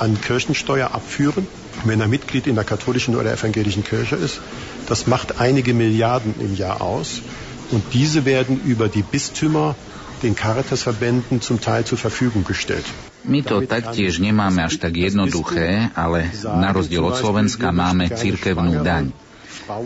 [0.00, 1.44] an Kirchensteuer abführen,
[1.84, 4.40] wenn er Mitglied in der katholischen oder evangelischen Kirche ist.
[4.88, 7.20] Das macht einige Milliarden im Jahr aus.
[7.70, 9.76] Und diese werden über die Bistümer
[10.22, 12.86] den Caritasverbänden zum Teil zur Verfügung gestellt.
[13.24, 19.12] My to taktiež nemáme až tak jednoduché, ale na rozdiel od Slovenska máme cirkevnú daň.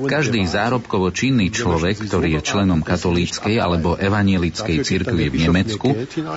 [0.09, 5.89] Každý zárobkovo činný človek, ktorý je členom katolíckej alebo evanielickej cirkvi v Nemecku,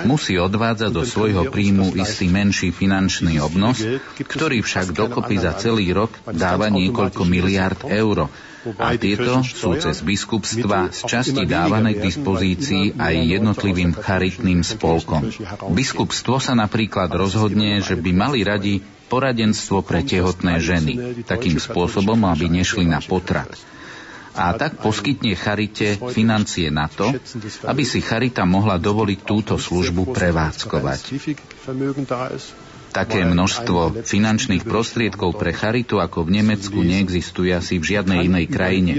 [0.04, 3.80] musí odvádzať do svojho príjmu istý menší finančný obnos,
[4.20, 8.30] ktorý však dokopy za celý rok dáva niekoľko miliard eur,
[8.76, 15.24] a tieto sú cez biskupstva z časti dávané k dispozícii aj jednotlivým charitným spolkom.
[15.72, 22.52] Biskupstvo sa napríklad rozhodne, že by mali radi poradenstvo pre tehotné ženy, takým spôsobom, aby
[22.52, 23.50] nešli na potrat.
[24.38, 27.10] a tak poskytne Charite financie na to,
[27.66, 31.00] aby si Charita mohla dovoliť túto službu prevádzkovať.
[32.94, 38.94] Také množstvo finančných prostriedkov pre charitu ako v Nemecku neexistuje asi v žiadnej inej krajine.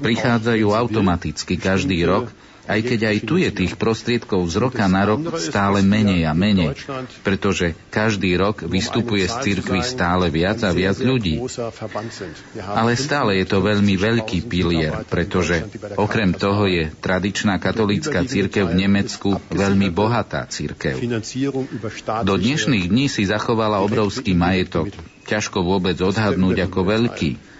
[0.00, 2.32] Prichádzajú automaticky každý rok
[2.62, 6.78] aj keď aj tu je tých prostriedkov z roka na rok stále menej a menej,
[7.26, 11.42] pretože každý rok vystupuje z cirkvy stále viac a viac ľudí.
[12.62, 15.66] Ale stále je to veľmi veľký pilier, pretože
[15.98, 21.02] okrem toho je tradičná katolícka církev v Nemecku veľmi bohatá církev.
[22.22, 24.94] Do dnešných dní si zachovala obrovský majetok,
[25.26, 27.51] ťažko vôbec odhadnúť ako veľký,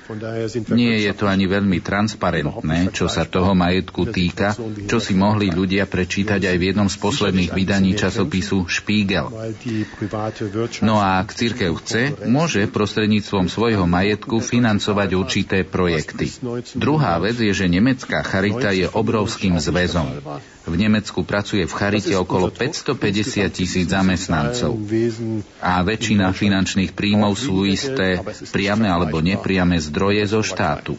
[0.74, 4.54] Nie je to ani veľmi transparentné, čo sa toho majetku týka,
[4.90, 9.30] čo si mohli ľudia prečítať aj v jednom z posledných vydaní časopisu Spiegel.
[10.82, 16.28] No a ak církev chce, môže prostredníctvom svojho majetku financovať určité projekty.
[16.74, 20.18] Druhá vec je, že nemecká charita je obrovským zväzom.
[20.62, 24.78] V Nemecku pracuje v Charite okolo 550 tisíc zamestnancov
[25.58, 28.22] a väčšina finančných príjmov sú isté
[28.54, 30.94] priame alebo nepriame zdroje zo štátu.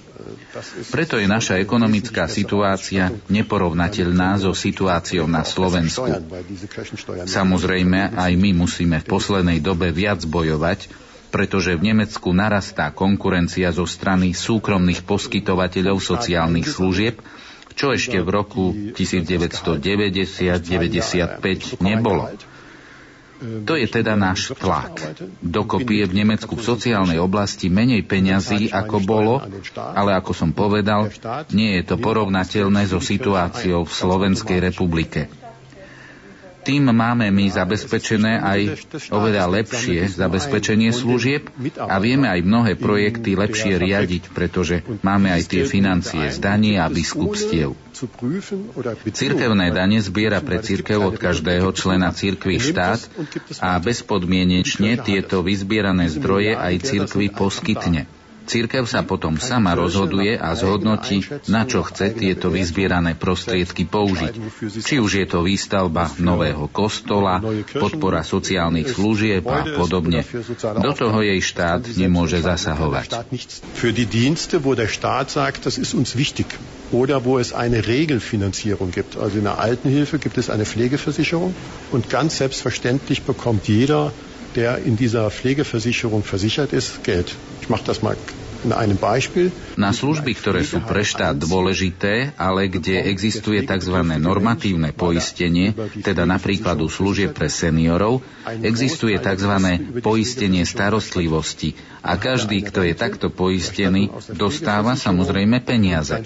[0.92, 6.12] Preto je naša ekonomická situácia neporovnateľná so situáciou na Slovensku.
[7.24, 10.92] Samozrejme, aj my musíme v poslednej dobe viac bojovať,
[11.34, 17.18] pretože v Nemecku narastá konkurencia zo strany súkromných poskytovateľov sociálnych služieb,
[17.74, 22.30] čo ešte v roku 1990-95 nebolo.
[23.44, 25.20] To je teda náš tlak.
[25.44, 29.44] Dokopy je v Nemecku v sociálnej oblasti menej peňazí, ako bolo,
[29.76, 31.12] ale ako som povedal,
[31.52, 35.43] nie je to porovnateľné so situáciou v Slovenskej republike.
[36.64, 38.60] Tým máme my zabezpečené aj
[39.12, 45.64] oveľa lepšie zabezpečenie služieb a vieme aj mnohé projekty lepšie riadiť, pretože máme aj tie
[45.68, 47.76] financie z daní a biskupstiev.
[49.12, 53.00] Cirkevné dane zbiera pre cirkev od každého člena cirkvi štát
[53.60, 58.23] a bezpodmienečne tieto vyzbierané zdroje aj cirkvi poskytne.
[58.44, 64.34] Církev sa potom sama rozhoduje a zhodnotí, na čo chce tieto vyzbierané prostriedky použiť.
[64.84, 67.40] Či už je to výstavba nového kostola,
[67.72, 70.28] podpora sociálnych služieb a podobne.
[70.80, 73.26] Do toho jej štát nemôže zasahovať.
[76.94, 79.18] oder wo es eine Regelfinanzierung gibt.
[79.18, 81.58] Also in der Altenhilfe gibt es eine Pflegeversicherung
[81.90, 84.14] und ganz selbstverständlich bekommt jeder
[84.56, 87.34] der in dieser Pflegeversicherung versichert ist, Geld.
[89.76, 93.98] Na služby, ktoré sú pre štát dôležité, ale kde existuje tzv.
[94.16, 98.24] normatívne poistenie, teda napríklad u služieb pre seniorov,
[98.64, 99.54] existuje tzv.
[100.00, 106.24] poistenie starostlivosti a každý, kto je takto poistený, dostáva samozrejme peniaze.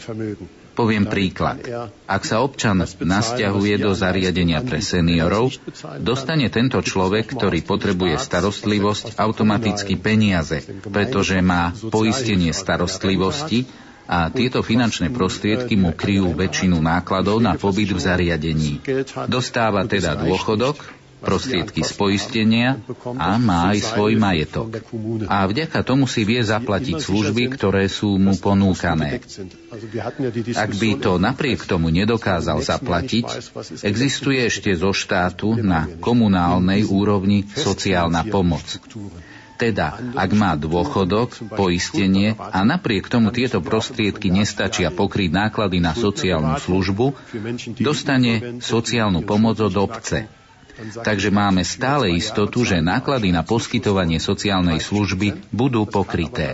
[0.78, 1.58] Poviem príklad.
[2.06, 5.58] Ak sa občan nasťahuje do zariadenia pre seniorov,
[5.98, 13.66] dostane tento človek, ktorý potrebuje starostlivosť, automaticky peniaze, pretože má poistenie starostlivosti
[14.08, 18.74] a tieto finančné prostriedky mu kryjú väčšinu nákladov na pobyt v zariadení.
[19.28, 20.80] Dostáva teda dôchodok,
[21.18, 22.78] prostriedky z poistenia
[23.18, 24.70] a má aj svoj majetok.
[25.26, 29.22] A vďaka tomu si vie zaplatiť služby, ktoré sú mu ponúkané.
[30.54, 33.26] Ak by to napriek tomu nedokázal zaplatiť,
[33.82, 38.66] existuje ešte zo štátu na komunálnej úrovni sociálna pomoc.
[39.58, 46.62] Teda, ak má dôchodok, poistenie a napriek tomu tieto prostriedky nestačia pokryť náklady na sociálnu
[46.62, 47.18] službu,
[47.82, 50.30] dostane sociálnu pomoc od obce.
[50.78, 56.54] Takže máme stále istotu, že náklady na poskytovanie sociálnej služby budú pokryté.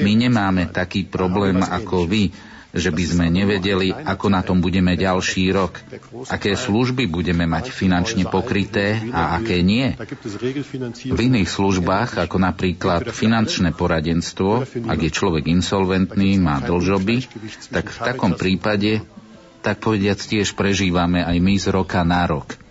[0.00, 2.32] My nemáme taký problém ako vy,
[2.70, 5.82] že by sme nevedeli, ako na tom budeme ďalší rok,
[6.30, 9.90] aké služby budeme mať finančne pokryté a aké nie.
[11.10, 17.26] V iných službách, ako napríklad finančné poradenstvo, ak je človek insolventný, má dlžoby,
[17.74, 19.02] tak v takom prípade,
[19.60, 22.69] tak povediac, tiež prežívame aj my z roka na rok.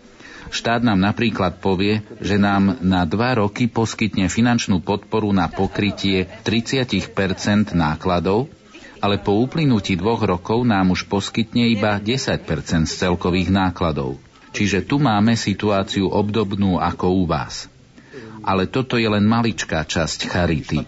[0.49, 7.77] Štát nám napríklad povie, že nám na dva roky poskytne finančnú podporu na pokrytie 30%
[7.77, 8.49] nákladov,
[8.99, 12.43] ale po uplynutí dvoch rokov nám už poskytne iba 10
[12.85, 14.19] z celkových nákladov.
[14.49, 17.69] Čiže tu máme situáciu obdobnú ako u vás
[18.49, 20.81] ale toto je len maličká časť charity.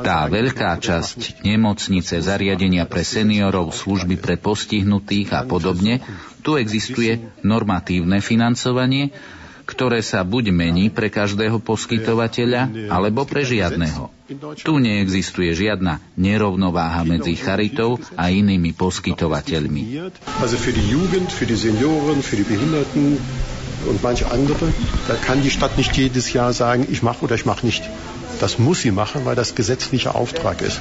[0.00, 6.00] Tá veľká časť nemocnice, zariadenia pre seniorov, služby pre postihnutých a podobne,
[6.40, 9.12] tu existuje normatívne financovanie,
[9.68, 14.08] ktoré sa buď mení pre každého poskytovateľa, alebo pre žiadneho.
[14.64, 20.08] Tu neexistuje žiadna nerovnováha medzi charitou a inými poskytovateľmi.
[23.86, 24.72] Und manche andere,
[25.06, 27.82] da kann die Stadt nicht jedes Jahr sagen, ich mache oder ich mache nicht.
[28.40, 30.80] Das muss sie machen, weil das gesetzlicher Auftrag ist.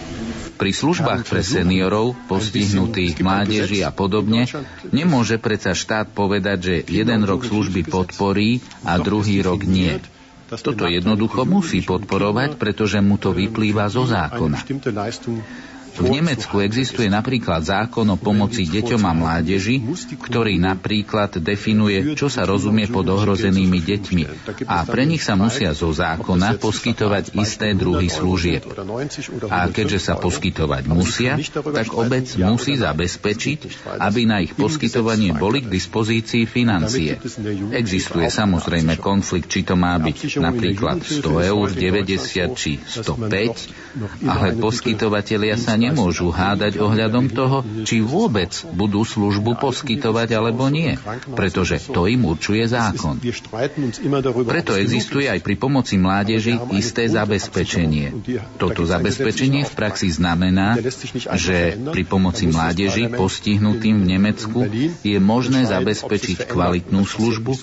[0.58, 4.50] Pri službách pre seniorov, postihnutých, mládeži a podobne
[4.90, 10.02] nemôže predsa štát povedať, že jeden rok služby podporí a druhý rok nie.
[10.50, 14.58] Toto jednoducho musí podporovať, pretože mu to vyplýva zo zákona.
[15.98, 19.82] V Nemecku existuje napríklad zákon o pomoci deťom a mládeži,
[20.22, 24.24] ktorý napríklad definuje, čo sa rozumie pod ohrozenými deťmi.
[24.70, 28.70] A pre nich sa musia zo zákona poskytovať isté druhy služieb.
[29.50, 33.60] A keďže sa poskytovať musia, tak obec musí zabezpečiť,
[33.98, 37.18] aby na ich poskytovanie boli k dispozícii financie.
[37.74, 45.58] Existuje samozrejme konflikt, či to má byť napríklad 100 eur, 90 či 105, ale poskytovatelia
[45.58, 51.00] sa nemôžu hádať ohľadom toho, či vôbec budú službu poskytovať alebo nie,
[51.34, 53.18] pretože to im určuje zákon.
[54.48, 58.14] Preto existuje aj pri pomoci mládeži isté zabezpečenie.
[58.60, 60.76] Toto zabezpečenie v praxi znamená,
[61.40, 64.60] že pri pomoci mládeži postihnutým v Nemecku
[65.02, 67.54] je možné zabezpečiť kvalitnú službu,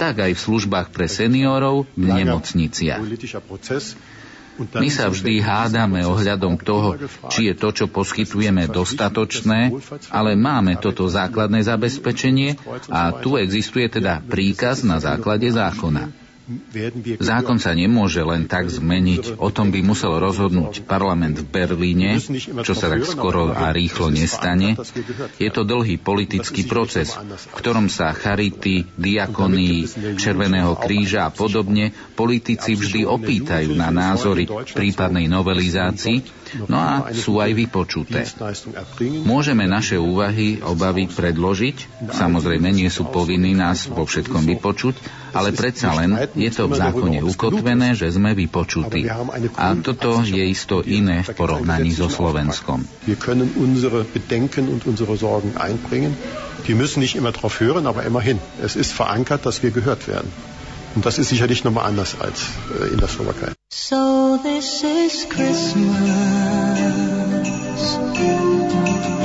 [0.00, 3.02] tak aj v službách pre seniorov v nemocniciach.
[4.56, 6.96] My sa vždy hádame ohľadom toho,
[7.28, 9.72] či je to, čo poskytujeme, dostatočné,
[10.08, 12.56] ale máme toto základné zabezpečenie
[12.88, 16.25] a tu existuje teda príkaz na základe zákona.
[17.18, 19.42] Zákon sa nemôže len tak zmeniť.
[19.42, 22.22] O tom by musel rozhodnúť parlament v Berlíne,
[22.62, 24.78] čo sa tak skoro a rýchlo nestane.
[25.42, 32.78] Je to dlhý politický proces, v ktorom sa charity, diakony, Červeného kríža a podobne politici
[32.78, 38.24] vždy opýtajú na názory prípadnej novelizácii No a sú aj vypočuté.
[39.28, 44.96] Môžeme naše úvahy, obavy predložiť, samozrejme nie sú povinní nás vo všetkom vypočuť,
[45.36, 49.04] ale predsa len je to v zákone ukotvené, že sme vypočutí.
[49.60, 52.88] A toto je isto iné v porovnaní so Slovenskom.
[56.66, 58.40] Die müssen nicht immer darauf hören, aber immerhin.
[58.60, 60.32] Es ist verankert, dass wir gehört werden.
[60.96, 62.40] Und das ist sicherlich nochmal anders als
[62.80, 63.52] äh, in der Slowakei.
[63.70, 65.76] So this is Christmas.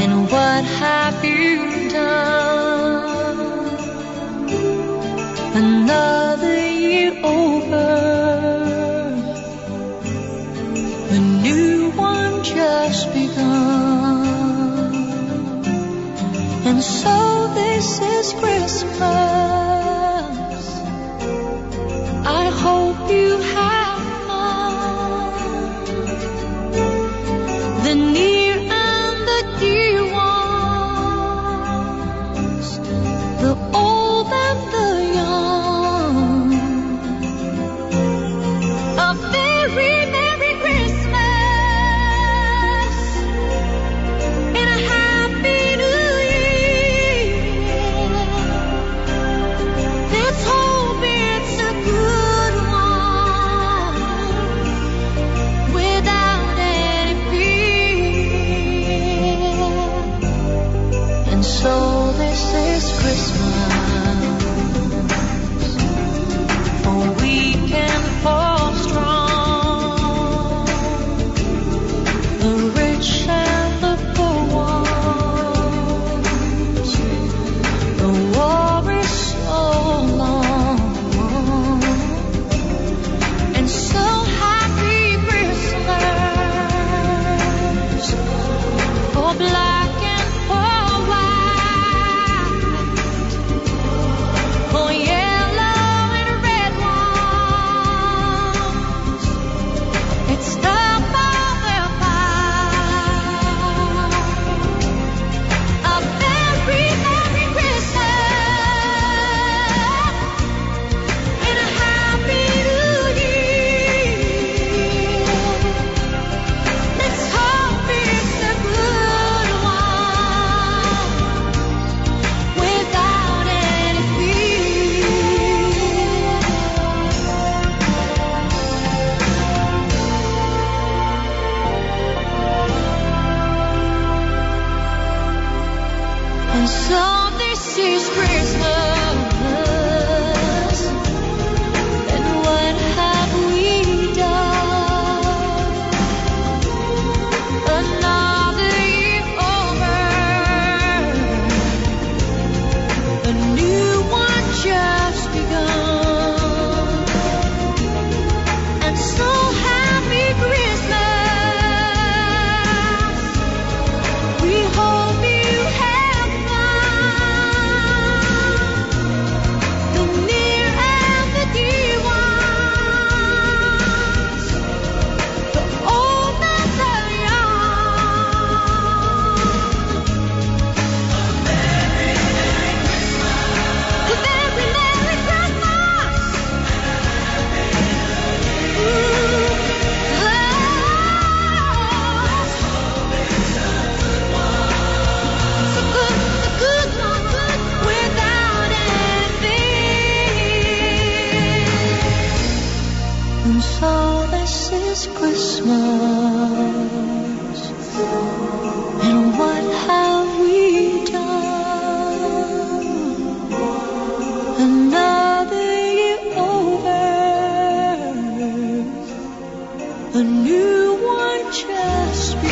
[0.04, 3.06] And what have you done?
[5.56, 7.88] Another year over.
[11.10, 14.26] A new one just begun.
[16.66, 19.71] And so this is Christmas.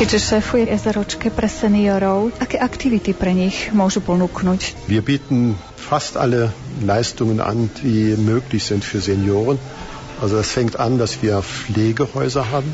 [0.10, 4.89] Keďže šéfuje SROčke pre seniorov, aké aktivity pre nich môžu ponúknuť?
[4.89, 6.49] Wir bieten fast alle
[6.82, 9.62] Leistungen an, die möglich sind für Senioren.
[10.18, 12.74] Also es fängt an, dass wir Pflegehäuser haben,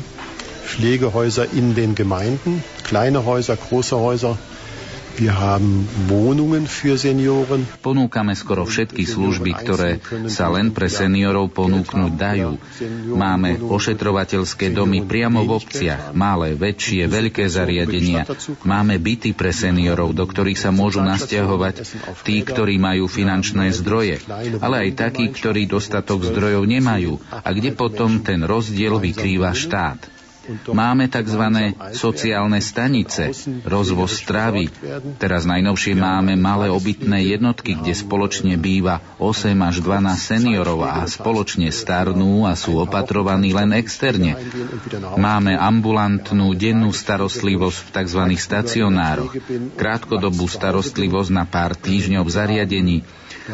[0.64, 4.40] Pflegehäuser in den Gemeinden, kleine Häuser, große Häuser,
[5.16, 7.64] Wir haben Wohnungen für Senioren.
[7.80, 9.90] Ponúkame skoro všetky služby, ktoré
[10.28, 12.60] sa len pre seniorov ponúknuť dajú.
[13.16, 18.28] Máme ošetrovateľské domy priamo v obciach, malé, väčšie, veľké zariadenia.
[18.68, 21.74] Máme byty pre seniorov, do ktorých sa môžu nasťahovať
[22.20, 24.20] tí, ktorí majú finančné zdroje,
[24.60, 30.15] ale aj takí, ktorí dostatok zdrojov nemajú a kde potom ten rozdiel vykrýva štát.
[30.70, 31.42] Máme tzv.
[31.94, 33.34] sociálne stanice,
[33.66, 34.70] rozvoz stravy.
[35.18, 41.70] Teraz najnovšie máme malé obytné jednotky, kde spoločne býva 8 až 12 seniorov a spoločne
[41.74, 44.38] starnú a sú opatrovaní len externe.
[45.18, 48.20] Máme ambulantnú dennú starostlivosť v tzv.
[48.38, 49.32] stacionároch,
[49.74, 52.96] krátkodobú starostlivosť na pár týždňov v zariadení,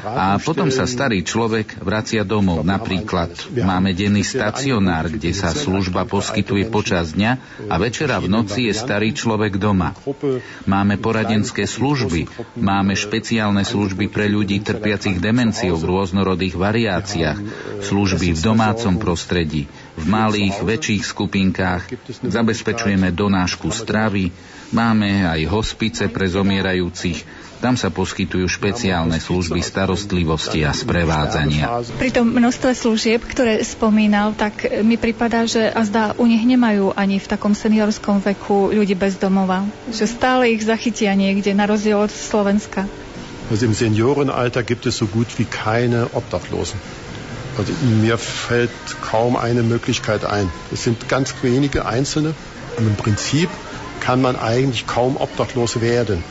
[0.01, 2.65] a potom sa starý človek vracia domov.
[2.65, 7.33] Napríklad máme denný stacionár, kde sa služba poskytuje počas dňa
[7.69, 9.93] a večera v noci je starý človek doma.
[10.65, 17.39] Máme poradenské služby, máme špeciálne služby pre ľudí trpiacich demenciou v rôznorodých variáciách,
[17.85, 19.69] služby v domácom prostredí,
[20.01, 21.83] v malých, väčších skupinkách,
[22.25, 24.33] zabezpečujeme donášku stravy,
[24.73, 31.87] máme aj hospice pre zomierajúcich, tam sa poskytujú špeciálne služby starostlivosti a sprevádzania.
[31.95, 36.91] Pri tom množstve služieb, ktoré spomínal, tak mi pripadá, že a zdá, u nich nemajú
[36.99, 39.63] ani v takom seniorskom veku ľudí bez domova.
[39.95, 42.91] Že stále ich zachytia niekde, na rozdiel od Slovenska.
[43.47, 46.83] Also im Seniorenalter gibt es so gut wie keine Obdachlosen.
[47.59, 48.73] Also mir fällt
[49.05, 50.51] kaum eine Möglichkeit ein.
[50.73, 52.35] Es sind ganz wenige Einzelne.
[52.79, 53.51] Und im Prinzip
[54.01, 56.25] kann man eigentlich kaum obdachlos werden.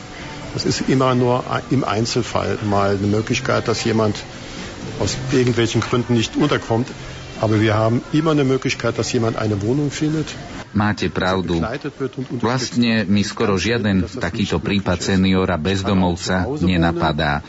[0.54, 4.16] Es ist immer nur im Einzelfall mal eine Möglichkeit, dass jemand
[5.00, 6.88] aus irgendwelchen Gründen nicht unterkommt.
[7.40, 10.28] Aber wir haben immer eine Möglichkeit, dass jemand eine Wohnung findet.
[10.72, 11.60] Máte pravdu.
[12.40, 17.44] Vlastne mi skoro žiaden takýto prípad seniora bezdomovca nenapadá.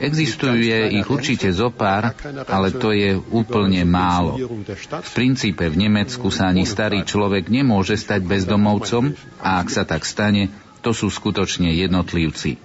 [0.00, 2.16] Existuje ich určite zopár,
[2.48, 4.40] ale to je úplne málo.
[4.80, 9.12] V princípe v Nemecku sa ani starý človek nemôže stať bezdomovcom
[9.44, 10.48] a ak sa tak stane,
[10.80, 12.56] to sú skutočne jednotlivci.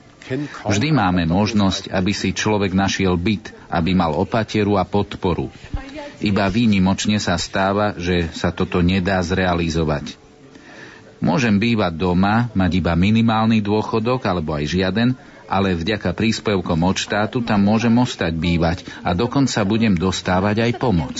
[0.66, 5.54] Vždy máme možnosť, aby si človek našiel byt, aby mal opateru a podporu.
[6.18, 10.18] Iba výnimočne sa stáva, že sa toto nedá zrealizovať.
[11.22, 15.10] Môžem bývať doma, mať iba minimálny dôchodok alebo aj žiaden,
[15.48, 21.16] ale vďaka príspevkom od štátu tam môžem ostať bývať a dokonca budem dostávať aj pomoc.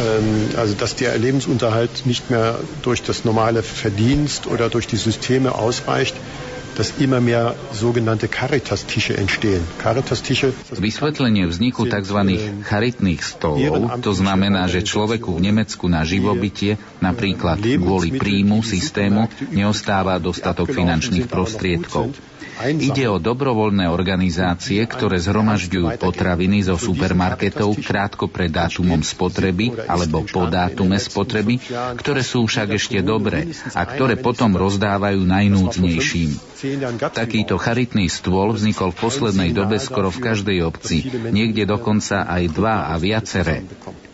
[0.00, 5.54] Ähm, also dass der Lebensunterhalt nicht mehr durch das normale Verdienst oder durch die Systeme
[5.54, 6.14] ausreicht,
[6.80, 9.60] dass immer mehr sogenannte Caritas-Tische entstehen.
[9.76, 10.56] Caritas-Tische...
[10.72, 12.16] Vysvetlenie vzniku tzv.
[12.64, 20.16] charitných stolov, to znamená, že človeku v Nemecku na živobytie, napríklad kvôli príjmu systému, neostáva
[20.16, 22.16] dostatok finančných prostriedkov.
[22.60, 30.44] Ide o dobrovoľné organizácie, ktoré zhromažďujú potraviny zo supermarketov krátko pred dátumom spotreby alebo po
[30.44, 31.56] dátume spotreby,
[31.96, 36.30] ktoré sú však ešte dobré a ktoré potom rozdávajú najnúdznejším.
[37.00, 42.92] Takýto charitný stôl vznikol v poslednej dobe skoro v každej obci, niekde dokonca aj dva
[42.92, 43.64] a viaceré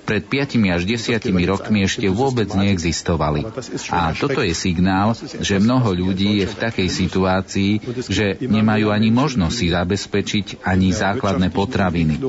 [0.06, 3.42] pred 5 až 10 rokmi ešte vôbec neexistovali.
[3.90, 7.72] A toto je signál, že mnoho ľudí je v takej situácii,
[8.06, 12.22] že nemajú ani možnosť si zabezpečiť ani základné potraviny.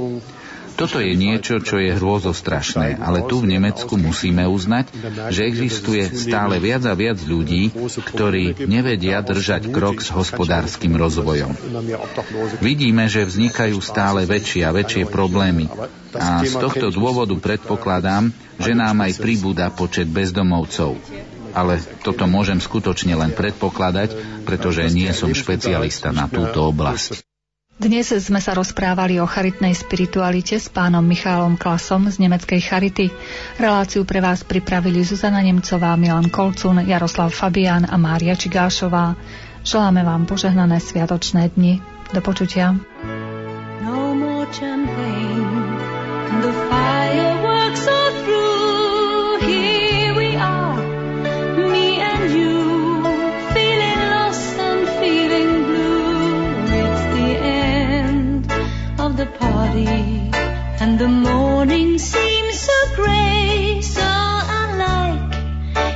[0.78, 4.94] Toto je niečo, čo je hrôzostrašné, ale tu v Nemecku musíme uznať,
[5.34, 7.74] že existuje stále viac a viac ľudí,
[8.14, 11.58] ktorí nevedia držať krok s hospodárskym rozvojom.
[12.62, 15.66] Vidíme, že vznikajú stále väčšie a väčšie problémy
[16.14, 18.30] a z tohto dôvodu predpokladám,
[18.62, 21.02] že nám aj pribúda počet bezdomovcov
[21.58, 24.14] ale toto môžem skutočne len predpokladať,
[24.46, 27.27] pretože nie som špecialista na túto oblasť.
[27.78, 33.14] Dnes sme sa rozprávali o charitnej spiritualite s pánom Michálom Klasom z nemeckej Charity.
[33.62, 39.14] Reláciu pre vás pripravili Zuzana Nemcová, Milan Kolcun, Jaroslav Fabián a Mária Čigášová.
[39.62, 41.78] Želáme vám požehnané sviatočné dni.
[42.18, 42.74] Do počutia.
[43.86, 44.50] No more
[59.40, 60.32] party
[60.80, 65.36] and the morning seems so gray, so unlike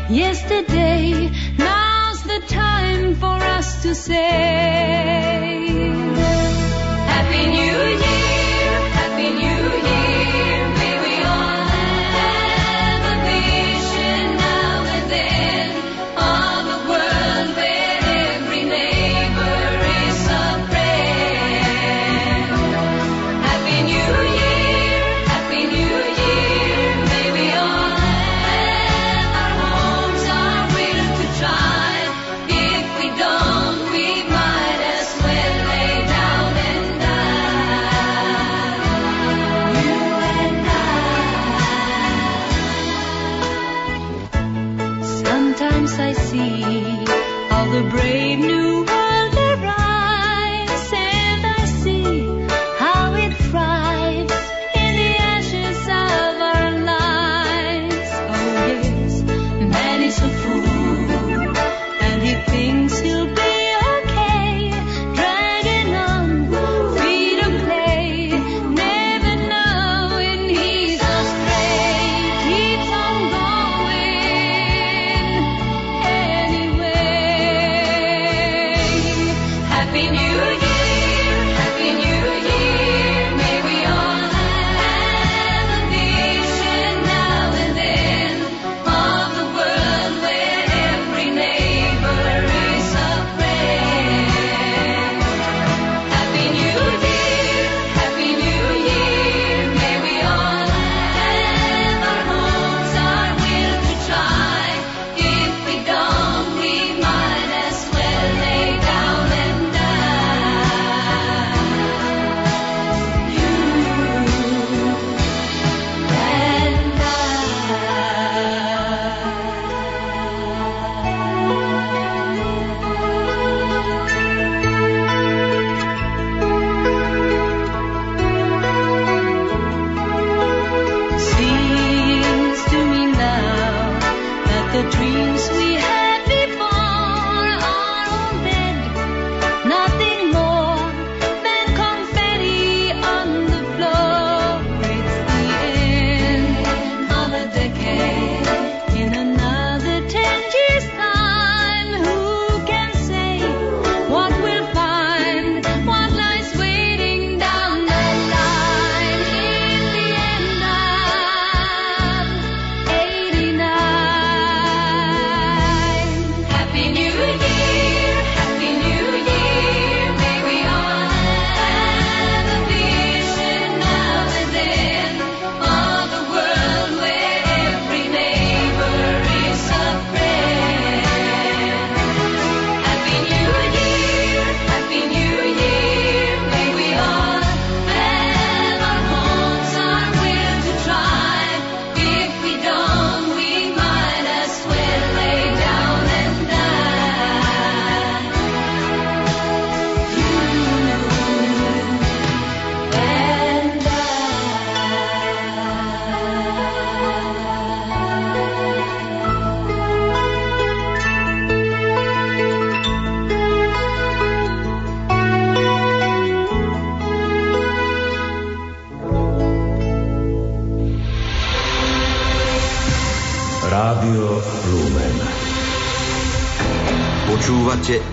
[0.09, 1.31] yesterday.
[1.57, 5.70] Now's the time for us to say.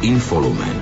[0.09, 0.73] Infolumen.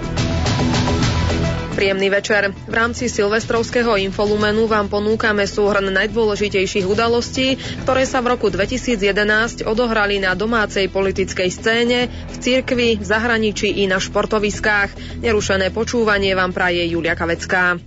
[1.75, 2.55] Príjemný večer.
[2.55, 10.23] V rámci silvestrovského infolumenu vám ponúkame súhrn najdôležitejších udalostí, ktoré sa v roku 2011 odohrali
[10.23, 15.21] na domácej politickej scéne, v cirkvi, v zahraničí i na športoviskách.
[15.27, 17.83] Nerušené počúvanie vám praje Julia Kavecká.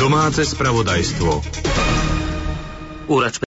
[0.00, 1.30] Domáce spravodajstvo.
[3.06, 3.30] Úrad